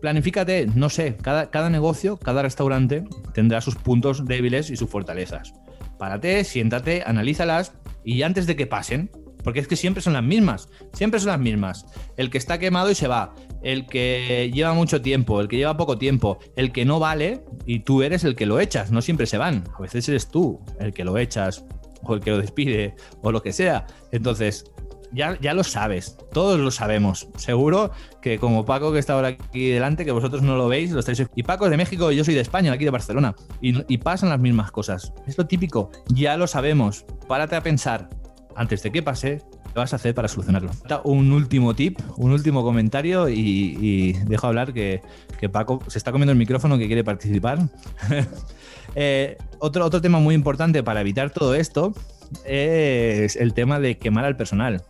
planifícate, 0.00 0.66
no 0.74 0.88
sé, 0.88 1.16
cada, 1.16 1.50
cada 1.50 1.70
negocio, 1.70 2.16
cada 2.16 2.42
restaurante 2.42 3.04
tendrá 3.34 3.60
sus 3.60 3.74
puntos 3.76 4.24
débiles 4.26 4.70
y 4.70 4.76
sus 4.76 4.90
fortalezas. 4.90 5.54
Párate, 5.98 6.44
siéntate, 6.44 7.02
analízalas 7.04 7.72
y 8.04 8.22
antes 8.22 8.46
de 8.46 8.56
que 8.56 8.66
pasen, 8.66 9.10
porque 9.42 9.60
es 9.60 9.68
que 9.68 9.76
siempre 9.76 10.02
son 10.02 10.12
las 10.12 10.22
mismas, 10.22 10.68
siempre 10.92 11.20
son 11.20 11.30
las 11.30 11.40
mismas. 11.40 11.86
El 12.16 12.30
que 12.30 12.38
está 12.38 12.58
quemado 12.58 12.90
y 12.90 12.94
se 12.94 13.08
va, 13.08 13.34
el 13.62 13.86
que 13.86 14.50
lleva 14.52 14.74
mucho 14.74 15.00
tiempo, 15.00 15.40
el 15.40 15.48
que 15.48 15.56
lleva 15.56 15.76
poco 15.76 15.98
tiempo, 15.98 16.38
el 16.56 16.72
que 16.72 16.84
no 16.84 16.98
vale 16.98 17.44
y 17.66 17.80
tú 17.80 18.02
eres 18.02 18.24
el 18.24 18.36
que 18.36 18.46
lo 18.46 18.60
echas, 18.60 18.90
no 18.90 19.02
siempre 19.02 19.26
se 19.26 19.38
van, 19.38 19.64
a 19.76 19.82
veces 19.82 20.08
eres 20.08 20.28
tú 20.28 20.60
el 20.80 20.92
que 20.92 21.04
lo 21.04 21.18
echas 21.18 21.64
o 22.02 22.14
el 22.14 22.20
que 22.20 22.30
lo 22.30 22.38
despide 22.38 22.94
o 23.22 23.32
lo 23.32 23.42
que 23.42 23.52
sea. 23.52 23.86
Entonces, 24.12 24.64
ya, 25.12 25.38
ya 25.40 25.54
lo 25.54 25.64
sabes, 25.64 26.16
todos 26.32 26.58
lo 26.60 26.70
sabemos. 26.70 27.28
Seguro 27.36 27.90
que 28.20 28.38
como 28.38 28.64
Paco 28.64 28.92
que 28.92 28.98
está 28.98 29.14
ahora 29.14 29.28
aquí 29.28 29.70
delante, 29.70 30.04
que 30.04 30.12
vosotros 30.12 30.42
no 30.42 30.56
lo 30.56 30.68
veis, 30.68 30.90
lo 30.90 31.00
estáis... 31.00 31.26
Y 31.34 31.42
Paco 31.42 31.64
es 31.64 31.70
de 31.70 31.76
México, 31.76 32.10
yo 32.10 32.24
soy 32.24 32.34
de 32.34 32.40
España, 32.40 32.72
aquí 32.72 32.84
de 32.84 32.90
Barcelona. 32.90 33.34
Y, 33.60 33.82
y 33.92 33.98
pasan 33.98 34.28
las 34.28 34.40
mismas 34.40 34.70
cosas. 34.70 35.12
Es 35.26 35.38
lo 35.38 35.46
típico, 35.46 35.90
ya 36.08 36.36
lo 36.36 36.46
sabemos. 36.46 37.04
Párate 37.26 37.56
a 37.56 37.62
pensar, 37.62 38.08
antes 38.54 38.82
de 38.82 38.90
que 38.90 39.02
pase, 39.02 39.42
¿qué 39.72 39.78
vas 39.78 39.92
a 39.92 39.96
hacer 39.96 40.14
para 40.14 40.28
solucionarlo? 40.28 40.70
Un 41.04 41.32
último 41.32 41.74
tip, 41.74 41.98
un 42.16 42.32
último 42.32 42.62
comentario 42.62 43.28
y, 43.28 44.12
dejo 44.26 44.48
hablar 44.48 44.72
que, 44.72 45.00
que, 45.40 45.48
Paco 45.48 45.80
se 45.86 45.98
está 45.98 46.12
comiendo 46.12 46.32
el 46.32 46.38
micrófono 46.38 46.76
que 46.78 46.86
quiere 46.86 47.04
participar. 47.04 47.58
Eh, 48.94 49.36
otro, 49.58 49.84
otro 49.84 50.00
tema 50.00 50.18
muy 50.18 50.34
importante 50.34 50.82
para 50.82 51.02
evitar 51.02 51.30
todo 51.30 51.54
esto 51.54 51.92
es 52.46 53.36
el 53.36 53.52
tema 53.52 53.78
de 53.80 53.98
quemar 53.98 54.24
al 54.24 54.34
personal 54.34 54.82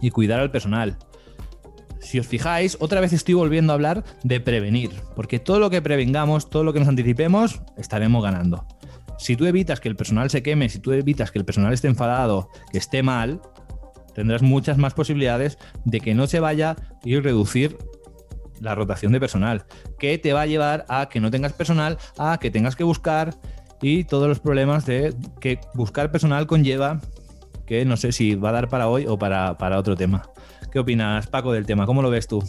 y 0.00 0.10
cuidar 0.10 0.40
al 0.40 0.50
personal. 0.50 0.98
Si 2.00 2.18
os 2.18 2.26
fijáis, 2.26 2.76
otra 2.80 3.00
vez 3.00 3.12
estoy 3.12 3.34
volviendo 3.34 3.72
a 3.72 3.74
hablar 3.74 4.04
de 4.22 4.40
prevenir, 4.40 4.90
porque 5.16 5.38
todo 5.38 5.58
lo 5.58 5.70
que 5.70 5.82
prevengamos, 5.82 6.48
todo 6.48 6.64
lo 6.64 6.72
que 6.72 6.78
nos 6.78 6.88
anticipemos, 6.88 7.60
estaremos 7.76 8.22
ganando. 8.22 8.66
Si 9.18 9.36
tú 9.36 9.46
evitas 9.46 9.80
que 9.80 9.88
el 9.88 9.96
personal 9.96 10.30
se 10.30 10.42
queme, 10.42 10.68
si 10.68 10.78
tú 10.78 10.92
evitas 10.92 11.32
que 11.32 11.40
el 11.40 11.44
personal 11.44 11.72
esté 11.72 11.88
enfadado, 11.88 12.50
que 12.70 12.78
esté 12.78 13.02
mal, 13.02 13.42
tendrás 14.14 14.42
muchas 14.42 14.78
más 14.78 14.94
posibilidades 14.94 15.58
de 15.84 16.00
que 16.00 16.14
no 16.14 16.26
se 16.28 16.40
vaya 16.40 16.76
y 17.04 17.18
reducir 17.18 17.76
la 18.60 18.74
rotación 18.74 19.12
de 19.12 19.20
personal, 19.20 19.64
que 19.98 20.18
te 20.18 20.32
va 20.32 20.42
a 20.42 20.46
llevar 20.46 20.84
a 20.88 21.08
que 21.08 21.20
no 21.20 21.30
tengas 21.30 21.52
personal, 21.52 21.98
a 22.16 22.38
que 22.38 22.50
tengas 22.50 22.76
que 22.76 22.84
buscar 22.84 23.34
y 23.82 24.04
todos 24.04 24.28
los 24.28 24.40
problemas 24.40 24.86
de 24.86 25.14
que 25.40 25.60
buscar 25.74 26.10
personal 26.10 26.46
conlleva 26.46 27.00
que 27.68 27.84
no 27.84 27.98
sé 27.98 28.12
si 28.12 28.34
va 28.34 28.48
a 28.48 28.52
dar 28.52 28.68
para 28.70 28.88
hoy 28.88 29.04
o 29.06 29.18
para, 29.18 29.78
otro 29.78 29.94
tema. 29.94 30.22
¿Qué 30.72 30.78
opinas, 30.78 31.26
Paco, 31.26 31.52
del 31.52 31.66
tema? 31.66 31.84
¿Cómo 31.84 32.00
lo 32.00 32.08
ves 32.08 32.26
tú? 32.26 32.42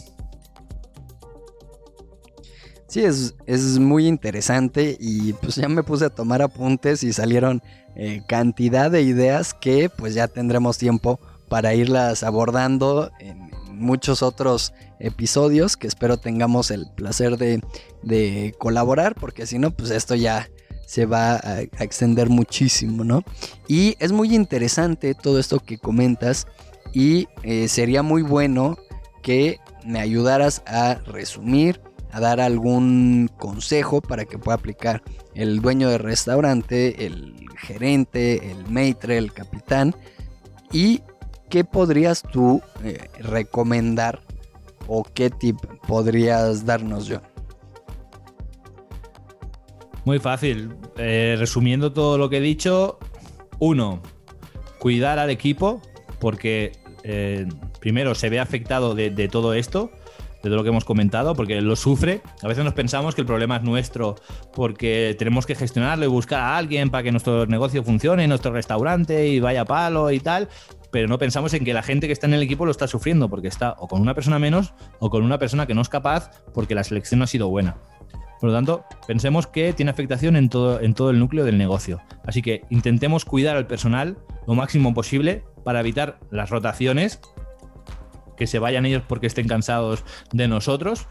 Sí, 2.88 3.04
es, 3.04 3.36
es, 3.46 3.78
muy 3.78 4.08
interesante 4.08 4.96
y 4.98 5.34
pues 5.34 5.56
ya 5.56 5.68
me 5.68 5.84
puse 5.84 6.06
a 6.06 6.10
tomar 6.10 6.42
apuntes 6.42 7.04
y 7.04 7.12
salieron 7.12 7.62
eh, 7.94 8.22
cantidad 8.26 8.90
de 8.90 9.02
ideas 9.02 9.54
que 9.54 9.90
pues 9.90 10.14
ya 10.14 10.26
tendremos 10.26 10.78
tiempo 10.78 11.20
para 11.48 11.74
irlas 11.74 12.24
abordando 12.24 13.12
en 13.20 13.50
muchos 13.70 14.22
otros 14.22 14.72
episodios 14.98 15.76
que 15.76 15.86
espero 15.86 16.16
tengamos 16.16 16.72
el 16.72 16.86
placer 16.96 17.36
de, 17.36 17.62
de 18.02 18.54
colaborar 18.58 19.14
porque 19.14 19.46
si 19.46 19.58
no 19.58 19.70
pues 19.70 19.90
esto 19.90 20.16
ya 20.16 20.48
se 20.90 21.06
va 21.06 21.36
a, 21.36 21.60
extender 21.60 22.28
muchísimo, 22.30 23.04
¿no? 23.04 23.22
Y 23.68 23.94
es 24.00 24.10
muy 24.10 24.34
interesante 24.34 25.14
todo 25.14 25.38
esto 25.38 25.60
que 25.60 25.78
comentas 25.78 26.48
y 26.92 27.28
eh, 27.44 27.68
sería 27.68 28.02
muy 28.02 28.22
bueno 28.22 28.76
que 29.22 29.60
me 29.86 30.00
ayudaras 30.00 30.64
a 30.66 30.96
resumir, 31.06 31.80
a 32.10 32.18
dar 32.18 32.40
algún 32.40 33.30
consejo 33.38 34.00
para 34.00 34.24
que 34.24 34.36
pueda 34.36 34.56
aplicar 34.56 35.00
el 35.36 35.60
dueño 35.60 35.90
del 35.90 36.00
restaurante, 36.00 37.06
el 37.06 37.36
gerente, 37.56 38.50
el 38.50 38.68
maitre, 38.68 39.16
el 39.16 39.32
capitán 39.32 39.94
y 40.72 41.02
qué 41.50 41.62
podrías 41.62 42.22
tú 42.32 42.62
eh, 42.82 43.08
recomendar 43.20 44.22
o 44.88 45.04
qué 45.04 45.30
tip 45.30 45.56
podrías 45.86 46.66
darnos 46.66 47.06
yo. 47.06 47.20
Muy 50.10 50.18
fácil. 50.18 50.74
Eh, 50.96 51.36
resumiendo 51.38 51.92
todo 51.92 52.18
lo 52.18 52.28
que 52.28 52.38
he 52.38 52.40
dicho, 52.40 52.98
uno, 53.60 54.02
cuidar 54.80 55.20
al 55.20 55.30
equipo, 55.30 55.80
porque 56.18 56.72
eh, 57.04 57.46
primero 57.78 58.16
se 58.16 58.28
ve 58.28 58.40
afectado 58.40 58.96
de, 58.96 59.28
todo 59.28 59.54
esto, 59.54 59.92
de 60.42 60.50
todo 60.50 60.56
lo 60.56 60.62
que 60.64 60.70
hemos 60.70 60.84
comentado, 60.84 61.36
porque 61.36 61.60
lo 61.60 61.76
sufre. 61.76 62.22
A 62.42 62.48
veces 62.48 62.64
nos 62.64 62.74
pensamos 62.74 63.14
que 63.14 63.20
el 63.20 63.26
problema 63.28 63.58
es 63.58 63.62
nuestro 63.62 64.16
porque 64.52 65.14
tenemos 65.16 65.46
que 65.46 65.54
gestionarlo 65.54 66.04
y 66.04 66.08
buscar 66.08 66.40
a 66.40 66.56
alguien 66.56 66.90
para 66.90 67.04
que 67.04 67.12
nuestro 67.12 67.46
negocio 67.46 67.84
funcione, 67.84 68.26
nuestro 68.26 68.50
restaurante 68.50 69.28
y 69.28 69.38
vaya 69.38 69.64
palo 69.64 70.10
y 70.10 70.18
tal. 70.18 70.48
Pero 70.90 71.06
no 71.06 71.18
pensamos 71.18 71.54
en 71.54 71.64
que 71.64 71.72
la 71.72 71.84
gente 71.84 72.08
que 72.08 72.12
está 72.12 72.26
en 72.26 72.34
el 72.34 72.42
equipo 72.42 72.64
lo 72.64 72.72
está 72.72 72.88
sufriendo 72.88 73.28
porque 73.28 73.46
está 73.46 73.76
o 73.78 73.86
con 73.86 74.00
una 74.00 74.14
persona 74.14 74.40
menos 74.40 74.74
o 74.98 75.08
con 75.08 75.22
una 75.22 75.38
persona 75.38 75.68
que 75.68 75.74
no 75.74 75.82
es 75.82 75.88
capaz 75.88 76.32
porque 76.52 76.74
la 76.74 76.82
selección 76.82 77.20
no 77.20 77.24
ha 77.26 77.28
sido 77.28 77.48
buena. 77.48 77.76
Por 78.40 78.48
lo 78.48 78.56
tanto, 78.56 78.84
pensemos 79.06 79.46
que 79.46 79.74
tiene 79.74 79.90
afectación 79.90 80.34
en 80.34 80.48
todo, 80.48 80.80
el 80.80 81.18
núcleo 81.18 81.44
del 81.44 81.58
negocio. 81.58 82.00
Así 82.24 82.40
que 82.40 82.62
intentemos 82.70 83.26
cuidar 83.26 83.56
al 83.56 83.66
personal 83.66 84.16
lo 84.46 84.54
máximo 84.54 84.94
posible 84.94 85.44
para 85.62 85.80
evitar 85.80 86.18
las 86.30 86.48
rotaciones, 86.48 87.20
que 88.38 88.46
se 88.46 88.58
vayan 88.58 88.86
ellos 88.86 89.02
porque 89.06 89.26
estén 89.26 89.46
cansados 89.46 90.04
de 90.32 90.48
nosotros. 90.48 91.06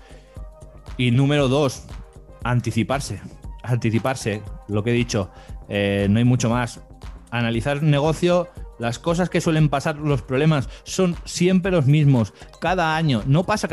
Y 0.98 1.12
número 1.12 1.48
dos, 1.48 1.86
anticiparse. 2.44 3.22
Anticiparse, 3.62 4.42
lo 4.68 4.84
que 4.84 4.89
he 4.89 4.94
dicho, 4.94 5.30
eh, 5.68 6.08
no 6.10 6.18
hay 6.18 6.26
mucho 6.26 6.50
más. 6.50 6.82
Analizar 7.30 7.78
el 7.78 7.92
negocio, 7.92 8.50
las 8.80 8.98
cosas 8.98 9.30
que 9.30 9.39
suelen 9.39 9.70
pasar, 9.70 9.98
los 9.98 10.24
problemas, 10.24 10.68
son 10.84 11.15
siempre 11.26 11.72
los 11.72 11.86
mismos. 11.86 12.34
Cada 12.60 12.96
año, 12.96 13.22
no 13.28 13.44
pasa 13.44 13.68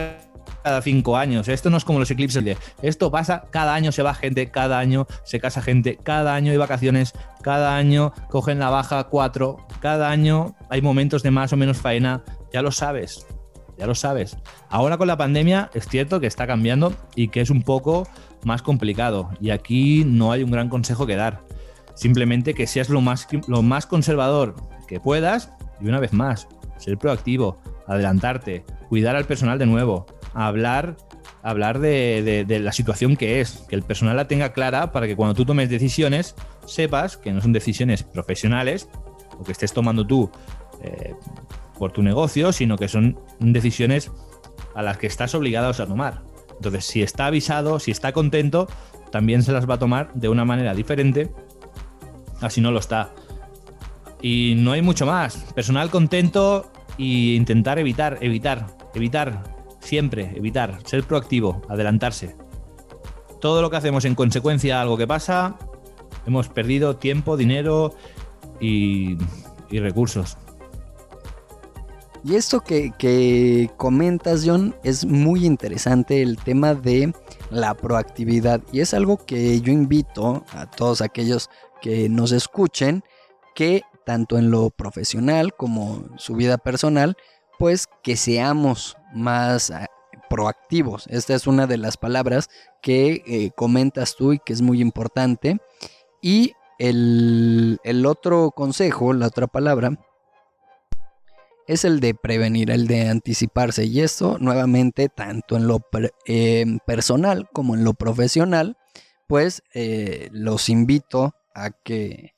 cada 0.66 0.83
cinco 0.83 1.16
años. 1.16 1.46
Esto 1.46 1.70
no 1.70 1.76
es 1.76 1.85
como 1.85 2.00
los 2.00 2.11
eclipses 2.11 2.42
esto 2.83 3.12
pasa, 3.12 3.44
cada 3.50 3.72
año 3.72 3.92
se 3.92 4.02
va 4.02 4.14
gente, 4.14 4.50
cada 4.50 4.81
año 4.81 5.07
se 5.22 5.38
casa 5.38 5.62
gente, 5.62 5.96
cada 6.02 6.35
año 6.35 6.50
hay 6.50 6.59
vacaciones, 6.59 7.12
cada 7.40 7.76
año 7.76 8.12
cogen 8.31 8.59
la 8.59 8.68
baja 8.68 9.05
cuatro, 9.05 9.64
cada 9.79 10.11
año 10.11 10.57
hay 10.68 10.83
momentos 10.83 11.22
de 11.22 11.31
más 11.31 11.52
o 11.52 11.57
menos 11.57 11.76
faena, 11.76 12.24
ya 12.52 12.62
lo 12.62 12.72
sabes, 12.72 13.29
ya 13.79 13.87
lo 13.87 13.94
sabes. 13.94 14.38
Ahora 14.68 14.98
con 14.98 15.07
la 15.07 15.16
pandemia 15.16 15.70
es 15.72 15.87
cierto 15.87 16.18
que 16.18 16.26
está 16.26 16.48
cambiando 16.48 16.92
y 17.14 17.29
que 17.29 17.42
es 17.42 17.50
un 17.50 17.62
poco 17.62 18.09
más 18.42 18.61
complicado 18.61 19.31
y 19.40 19.50
aquí 19.50 20.02
no 20.05 20.33
hay 20.33 20.42
un 20.42 20.50
gran 20.50 20.68
consejo 20.68 21.07
que 21.07 21.14
dar. 21.14 21.42
Simplemente 21.94 22.55
que 22.55 22.66
seas 22.66 22.88
lo 22.88 23.00
más, 23.00 23.29
lo 23.46 23.62
más 23.62 23.87
conservador 23.87 24.57
que 24.88 24.98
puedas 24.98 25.52
y 25.81 25.87
una 25.87 26.00
vez 26.00 26.12
más, 26.12 26.48
ser 26.79 26.98
proactivo, 26.98 27.61
adelantarte, 27.87 28.64
cuidar 28.88 29.14
al 29.14 29.26
personal 29.26 29.61
de 29.61 29.66
nuevo, 29.66 30.07
hablar, 30.37 30.96
hablar 31.42 31.79
de, 31.79 32.44
la 32.61 32.72
situación 32.72 33.16
que 33.16 33.40
es, 33.40 33.64
que 33.68 33.75
el 33.75 33.83
personal 33.83 34.16
la 34.16 34.29
tenga 34.29 34.53
clara 34.53 34.92
para 34.92 35.07
que 35.07 35.16
cuando 35.16 35.35
tú 35.35 35.46
tomes 35.46 35.70
decisiones 35.70 36.35
sepas 36.66 37.16
que 37.16 37.33
no 37.33 37.40
son 37.40 37.53
decisiones 37.53 38.03
profesionales 38.03 38.88
o 39.38 39.44
que 39.44 39.53
estés 39.53 39.72
tomando 39.72 40.07
tú 40.07 40.31
eh, 40.83 41.14
por 41.79 41.92
tu 41.92 42.03
negocio, 42.03 42.53
sino 42.53 42.77
que 42.77 42.88
son 42.88 43.18
decisiones 43.38 44.11
a 44.75 44.83
las 44.83 44.99
que 44.99 45.07
estás 45.07 45.35
obligado 45.35 45.70
a 45.70 45.87
tomar. 45.87 46.22
Entonces, 46.57 46.85
si 46.85 47.03
está 47.03 47.27
avisado, 47.27 47.79
si 47.81 47.90
está 47.90 48.12
contento, 48.12 48.68
también 49.11 49.42
se 49.42 49.53
las 49.53 49.68
va 49.68 49.75
a 49.75 49.79
tomar 49.79 50.12
de 50.14 50.29
una 50.29 50.44
manera 50.44 50.75
diferente, 50.75 51.31
así 52.40 52.61
no 52.61 52.70
lo 52.70 52.79
está. 52.79 53.14
Y 54.20 54.55
no 54.57 54.72
hay 54.72 54.83
mucho 54.83 55.07
más. 55.07 55.37
Personal 55.55 55.90
contento 55.90 56.70
e 56.99 57.35
intentar 57.37 57.79
evitar, 57.79 58.18
evitar, 58.20 58.66
evitar 58.94 59.56
Siempre 59.87 60.33
evitar, 60.35 60.81
ser 60.85 61.05
proactivo, 61.05 61.62
adelantarse. 61.68 62.35
Todo 63.40 63.62
lo 63.62 63.70
que 63.70 63.77
hacemos 63.77 64.05
en 64.05 64.16
consecuencia 64.16 64.79
a 64.79 64.83
algo 64.83 64.96
que 64.96 65.07
pasa, 65.07 65.57
hemos 66.27 66.49
perdido 66.49 66.96
tiempo, 66.96 67.37
dinero 67.37 67.94
y, 68.59 69.16
recursos. 69.70 70.38
Y 72.25 72.35
esto 72.35 72.62
que, 72.62 72.90
que, 72.99 73.70
comentas, 73.77 74.42
John, 74.44 74.75
es 74.83 75.05
muy 75.07 75.46
interesante 75.46 76.20
el 76.20 76.37
tema 76.37 76.75
de 76.75 77.14
la 77.51 77.75
proactividad. 77.75 78.61
Y 78.72 78.81
es 78.81 78.92
algo 78.92 79.25
que 79.25 79.61
yo 79.61 79.72
invito 79.72 80.44
a 80.51 80.68
todos 80.68 81.01
aquellos 81.01 81.49
que 81.81 82.09
nos 82.09 82.33
escuchen, 82.33 83.05
que 83.55 83.83
tanto 84.05 84.37
en 84.37 84.51
lo 84.51 84.70
profesional 84.70 85.55
como 85.55 86.09
en 86.11 86.18
su 86.18 86.35
vida 86.35 86.59
personal, 86.59 87.16
pues 87.57 87.87
que 88.03 88.16
seamos 88.16 88.96
más 89.16 89.70
ah, 89.70 89.87
proactivos. 90.29 91.07
Esta 91.09 91.35
es 91.35 91.46
una 91.46 91.66
de 91.66 91.79
las 91.79 91.96
palabras 91.96 92.48
que 92.83 93.22
eh, 93.26 93.50
comentas 93.57 94.16
tú 94.16 94.33
y 94.33 94.38
que 94.38 94.52
es 94.52 94.62
muy 94.62 94.81
importante. 94.81 95.59
Y 96.22 96.52
el, 96.79 98.05
otro 98.07 98.50
consejo, 98.50 99.12
la 99.12 99.29
otra 99.29 99.46
palabra, 99.46 99.98
es 101.66 101.85
el 101.85 102.00
de 102.00 102.14
prevenir, 102.14 102.70
el 102.70 102.87
de 102.87 103.09
anticiparse. 103.09 103.85
Y 103.87 104.00
esto, 104.00 104.38
nuevamente, 104.38 105.09
tanto 105.09 105.57
en 105.57 105.66
lo 105.66 105.81
em, 106.26 106.79
personal 106.87 107.48
como 107.52 107.74
en 107.74 107.85
lo 107.85 107.94
profesional, 107.94 108.76
pues 109.26 109.62
eh, 109.74 110.29
los 110.33 110.68
invito 110.68 111.35
a 111.55 111.70
que, 111.70 112.35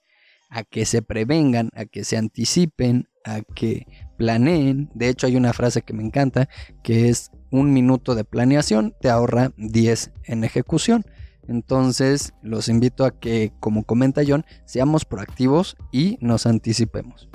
a 0.49 0.65
que 0.65 0.87
se 0.87 1.03
prevengan, 1.03 1.71
a 1.75 1.85
que 1.85 2.05
se 2.05 2.17
anticipen, 2.17 3.09
a 3.25 3.43
que 3.43 3.87
planeen. 4.19 4.91
De 4.93 5.09
hecho, 5.09 5.27
hay 5.27 5.37
una 5.37 5.55
frase 5.55 5.81
que 5.81 5.95
me 5.95 6.03
encanta 6.03 6.51
que 6.83 7.09
es 7.09 7.31
un 7.51 7.73
minuto 7.73 8.15
de 8.15 8.25
planeación 8.25 8.95
te 9.01 9.09
ahorra 9.09 9.53
10 9.57 10.11
en 10.25 10.45
ejecución. 10.45 11.07
Entonces, 11.47 12.35
los 12.43 12.69
invito 12.69 13.07
a 13.07 13.19
que, 13.19 13.53
como 13.59 13.85
comenta 13.85 14.21
John, 14.27 14.45
seamos 14.67 15.07
proactivos 15.07 15.79
y 15.91 16.19
nos 16.21 16.45
anticipemos. 16.45 17.31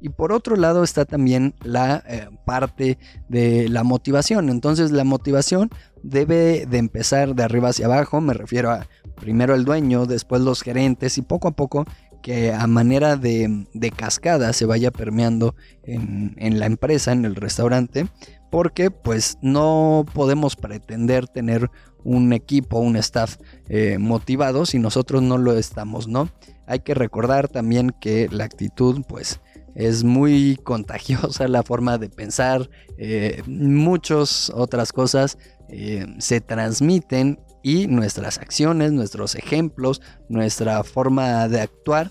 Y 0.00 0.10
por 0.10 0.32
otro 0.32 0.54
lado 0.54 0.84
está 0.84 1.04
también 1.04 1.54
la 1.62 2.04
eh, 2.06 2.28
parte 2.44 2.98
de 3.28 3.68
la 3.68 3.82
motivación. 3.82 4.48
Entonces 4.48 4.92
la 4.92 5.02
motivación 5.02 5.70
debe 6.02 6.66
de 6.66 6.78
empezar 6.78 7.34
de 7.34 7.42
arriba 7.42 7.70
hacia 7.70 7.86
abajo. 7.86 8.20
Me 8.20 8.34
refiero 8.34 8.70
a 8.70 8.86
primero 9.16 9.54
el 9.54 9.64
dueño, 9.64 10.06
después 10.06 10.42
los 10.42 10.62
gerentes 10.62 11.18
y 11.18 11.22
poco 11.22 11.48
a 11.48 11.52
poco 11.52 11.84
que 12.22 12.52
a 12.52 12.66
manera 12.66 13.16
de, 13.16 13.66
cascada 13.96 14.52
se 14.52 14.66
vaya 14.66 14.90
permeando 14.90 15.54
en, 15.82 16.58
la 16.58 16.66
empresa, 16.66 17.12
en 17.12 17.24
el 17.24 17.36
restaurante, 17.36 18.06
porque 18.50 18.90
pues 18.90 19.38
no 19.42 20.04
podemos 20.14 20.56
pretender 20.56 21.28
tener 21.28 21.70
un 22.04 22.32
equipo, 22.32 22.78
un 22.78 22.96
staff 22.96 23.36
eh, 23.68 23.98
motivado 23.98 24.66
si 24.66 24.78
nosotros 24.78 25.22
no 25.22 25.36
lo 25.38 25.56
estamos, 25.56 26.08
¿no? 26.08 26.30
Hay 26.66 26.80
que 26.80 26.94
recordar 26.94 27.48
también 27.48 27.94
que 28.00 28.28
la 28.30 28.44
actitud 28.44 29.02
pues 29.08 29.40
es 29.74 30.04
muy 30.04 30.56
contagiosa 30.64 31.48
la 31.48 31.62
forma 31.62 31.98
de 31.98 32.08
pensar, 32.08 32.68
eh, 32.98 33.42
muchas 33.46 34.50
otras 34.54 34.92
cosas 34.92 35.38
eh, 35.68 36.06
se 36.18 36.40
transmiten 36.40 37.38
y 37.62 37.86
nuestras 37.86 38.38
acciones, 38.38 38.92
nuestros 38.92 39.34
ejemplos, 39.34 40.00
nuestra 40.28 40.82
forma 40.84 41.48
de 41.48 41.60
actuar, 41.60 42.10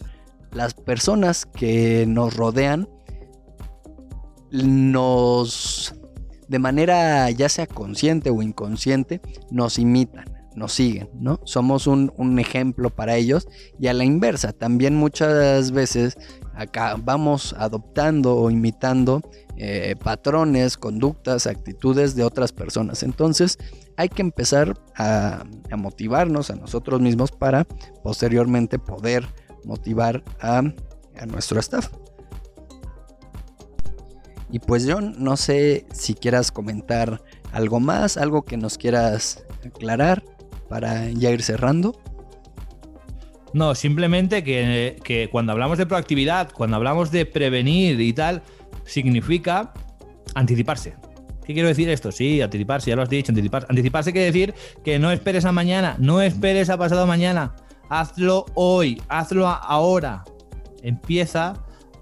las 0.52 0.74
personas 0.74 1.46
que 1.46 2.06
nos 2.08 2.36
rodean, 2.36 2.88
nos, 4.52 5.94
de 6.48 6.60
manera 6.60 7.30
ya 7.32 7.50
sea 7.50 7.68
consciente 7.68 8.30
o 8.30 8.42
inconsciente, 8.42 9.22
nos 9.52 9.78
imitan 9.80 10.38
nos 10.58 10.74
siguen, 10.74 11.08
¿no? 11.14 11.40
Somos 11.44 11.86
un, 11.86 12.40
ejemplo 12.40 12.90
para 12.90 13.16
ellos 13.16 13.48
y 13.80 13.88
a 13.88 13.94
la 13.94 14.04
inversa, 14.04 14.54
también 14.54 14.96
muchas 14.96 15.72
veces 15.72 16.18
acá 16.56 16.96
vamos 17.00 17.56
adoptando 17.58 18.36
o 18.36 18.50
imitando 18.50 19.22
eh, 19.58 19.96
patrones, 20.02 20.78
conductas, 20.78 21.48
actitudes 21.48 22.16
de 22.16 22.24
otras 22.24 22.52
personas. 22.52 23.04
Entonces 23.04 23.58
hay 23.98 24.10
que 24.10 24.22
empezar 24.22 24.78
a, 24.96 25.44
motivarnos 25.76 26.50
a 26.50 26.56
nosotros 26.56 27.02
mismos 27.02 27.32
para 27.32 27.66
posteriormente 28.04 28.80
poder 28.80 29.28
motivar 29.66 30.24
a, 30.40 30.60
a 30.60 31.26
nuestro 31.26 31.60
staff. 31.60 31.90
Y 34.50 34.60
pues 34.60 34.86
John, 34.90 35.16
no 35.18 35.36
sé 35.36 35.86
si 35.92 36.14
quieras 36.14 36.52
comentar 36.52 37.22
algo 37.52 37.80
más, 37.80 38.16
algo 38.18 38.44
que 38.44 38.56
nos 38.56 38.78
quieras 38.78 39.44
aclarar 39.66 40.24
para 40.70 41.10
ya 41.10 41.32
ir 41.32 41.42
cerrando? 41.42 42.00
No, 43.54 43.76
simplemente 43.76 44.44
que, 44.44 45.30
cuando 45.32 45.52
hablamos 45.54 45.78
de 45.78 45.86
proactividad, 45.86 46.52
cuando 46.52 46.76
hablamos 46.76 47.12
de 47.12 47.26
prevenir 47.26 48.00
y 48.00 48.14
tal, 48.14 48.44
significa 48.88 49.74
anticiparse. 50.34 50.96
¿Qué 51.46 51.54
quiero 51.54 51.70
decir 51.70 51.90
esto? 51.90 52.12
Sí, 52.12 52.42
anticiparse, 52.42 52.90
ya 52.90 52.96
lo 52.96 53.04
has 53.04 53.10
dicho, 53.10 53.32
anticiparse. 53.32 53.68
Anticiparse 53.70 54.12
quiere 54.12 54.26
decir 54.26 54.54
que 54.84 55.00
no 55.00 55.12
esperes 55.12 55.46
a 55.46 55.52
mañana, 55.52 55.96
no 56.00 56.22
esperes 56.22 56.70
a 56.70 56.78
pasado 56.78 57.08
mañana. 57.08 57.56
Hazlo 57.90 58.46
hoy, 58.56 59.02
hazlo 59.08 59.48
ahora. 59.48 60.24
Empieza 60.84 61.54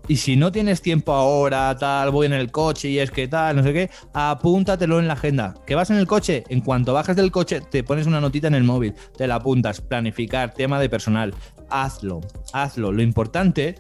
y 0.08 0.18
si 0.18 0.36
no 0.36 0.52
tienes 0.52 0.82
tiempo 0.82 1.14
ahora, 1.14 1.76
tal, 1.78 2.12
voy 2.12 2.28
en 2.28 2.34
el 2.34 2.52
coche 2.52 2.90
y 2.90 3.00
es 3.00 3.10
que 3.10 3.28
tal, 3.28 3.56
no 3.56 3.64
sé 3.64 3.74
qué, 3.74 3.90
apúntatelo 4.14 5.00
en 5.00 5.08
la 5.08 5.14
agenda. 5.14 5.56
¿Que 5.66 5.74
vas 5.74 5.90
en 5.90 5.98
el 5.98 6.06
coche? 6.06 6.44
En 6.50 6.62
cuanto 6.62 6.94
bajas 6.94 7.16
del 7.16 7.32
coche, 7.32 7.62
te 7.62 7.84
pones 7.84 8.06
una 8.06 8.22
notita 8.22 8.48
en 8.48 8.54
el 8.54 8.64
móvil, 8.64 8.94
te 9.18 9.26
la 9.26 9.36
apuntas, 9.36 9.82
planificar, 9.82 10.54
tema 10.54 10.80
de 10.80 10.90
personal. 10.90 11.34
Hazlo, 11.70 12.22
hazlo. 12.54 12.92
Lo 12.92 13.02
importante, 13.02 13.76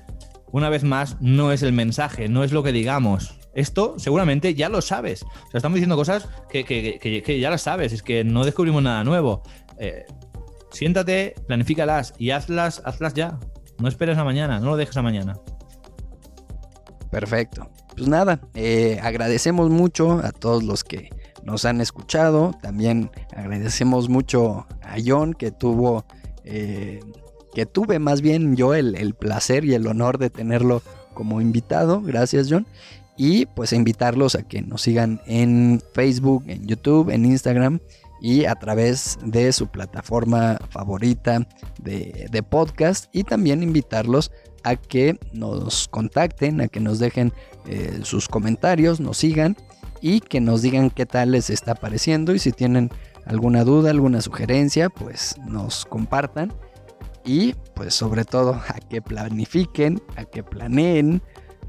una 0.55 0.69
vez 0.69 0.85
más, 0.85 1.17
no 1.19 1.51
es 1.51 1.63
el 1.63 1.73
mensaje, 1.73 2.29
no 2.29 2.41
es 2.45 2.53
lo 2.53 2.63
que 2.63 2.71
digamos. 2.71 3.37
Esto 3.55 3.95
seguramente 3.97 4.55
ya 4.55 4.69
lo 4.69 4.81
sabes. 4.81 5.23
O 5.23 5.49
sea, 5.51 5.57
estamos 5.57 5.75
diciendo 5.75 5.97
cosas 5.97 6.29
que, 6.49 7.37
ya 7.41 7.49
las 7.49 7.63
sabes, 7.63 7.91
es 7.91 8.01
que 8.01 8.23
no 8.23 8.45
descubrimos 8.45 8.81
nada 8.81 9.03
nuevo. 9.03 9.43
Eh, 9.79 10.05
siéntate, 10.71 11.35
planifícalas 11.45 12.13
y 12.17 12.29
hazlas, 12.29 12.81
hazlas 12.85 13.13
ya. 13.13 13.37
No 13.79 13.89
esperes 13.89 14.17
a 14.17 14.23
mañana, 14.23 14.61
no 14.61 14.67
lo 14.67 14.77
dejes 14.77 14.95
a 14.95 15.01
mañana. 15.01 15.37
Perfecto. 17.11 17.69
Pues 17.93 18.07
nada, 18.07 18.39
eh, 18.53 18.97
agradecemos 19.03 19.69
mucho 19.69 20.21
a 20.23 20.31
todos 20.31 20.63
los 20.63 20.85
que 20.85 21.09
nos 21.43 21.65
han 21.65 21.81
escuchado. 21.81 22.55
También 22.61 23.11
agradecemos 23.35 24.07
mucho 24.07 24.67
a 24.81 24.95
John 25.05 25.33
que 25.33 25.51
tuvo, 25.51 26.05
eh, 26.45 27.01
que 27.55 27.65
tuve 27.65 27.99
más 27.99 28.21
bien 28.21 28.57
yo 28.57 28.75
el, 28.75 29.15
placer 29.15 29.63
y 29.63 29.73
el 29.73 29.87
honor 29.87 30.17
de 30.17 30.29
tenerlo 30.29 30.83
como 31.13 31.39
invitado. 31.39 32.01
Gracias 32.01 32.47
John. 32.49 32.67
Y 33.17 33.45
pues 33.45 33.71
invitarlos 33.71 34.35
a 34.35 34.43
que 34.43 34.61
nos 34.61 34.81
sigan 34.81 35.21
en 35.25 35.81
Facebook, 35.93 36.43
en 36.47 36.67
YouTube, 36.67 37.09
en 37.09 37.23
Instagram 37.23 37.79
y 38.21 38.43
a 38.43 38.55
través 38.55 39.17
de 39.23 39.53
su 39.53 39.67
plataforma 39.67 40.59
favorita 40.69 41.47
de, 41.81 42.27
de 42.29 42.43
podcast. 42.43 43.05
Y 43.13 43.23
también 43.23 43.63
invitarlos 43.63 44.31
a 44.65 44.75
que 44.75 45.17
nos 45.31 45.87
contacten, 45.87 46.59
a 46.59 46.67
que 46.67 46.81
nos 46.81 46.99
dejen 46.99 47.31
eh, 47.67 47.99
sus 48.03 48.27
comentarios, 48.27 48.99
nos 48.99 49.17
sigan 49.17 49.55
y 50.01 50.19
que 50.19 50.41
nos 50.41 50.61
digan 50.61 50.89
qué 50.89 51.05
tal 51.05 51.31
les 51.31 51.49
está 51.49 51.73
pareciendo 51.73 52.35
y 52.35 52.39
si 52.39 52.51
tienen 52.51 52.91
alguna 53.25 53.63
duda, 53.63 53.91
alguna 53.91 54.19
sugerencia, 54.19 54.89
pues 54.89 55.35
nos 55.47 55.85
compartan 55.85 56.51
y 57.25 57.53
pues 57.73 57.93
sobre 57.93 58.23
todo 58.25 58.53
a 58.67 58.79
que 58.89 59.01
planifiquen, 59.01 60.01
a 60.15 60.25
que 60.25 60.43
planeen, 60.43 61.21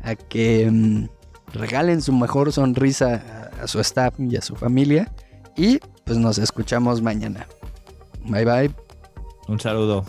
a 0.02 0.14
que 0.14 0.70
mm, 0.70 1.08
regalen 1.52 2.02
su 2.02 2.12
mejor 2.12 2.52
sonrisa 2.52 3.50
a 3.60 3.66
su 3.66 3.80
staff 3.80 4.14
y 4.18 4.36
a 4.36 4.42
su 4.42 4.54
familia 4.54 5.12
y 5.56 5.78
pues 6.04 6.18
nos 6.18 6.38
escuchamos 6.38 7.02
mañana. 7.02 7.46
Bye 8.24 8.44
bye. 8.44 8.74
Un 9.48 9.58
saludo. 9.58 10.04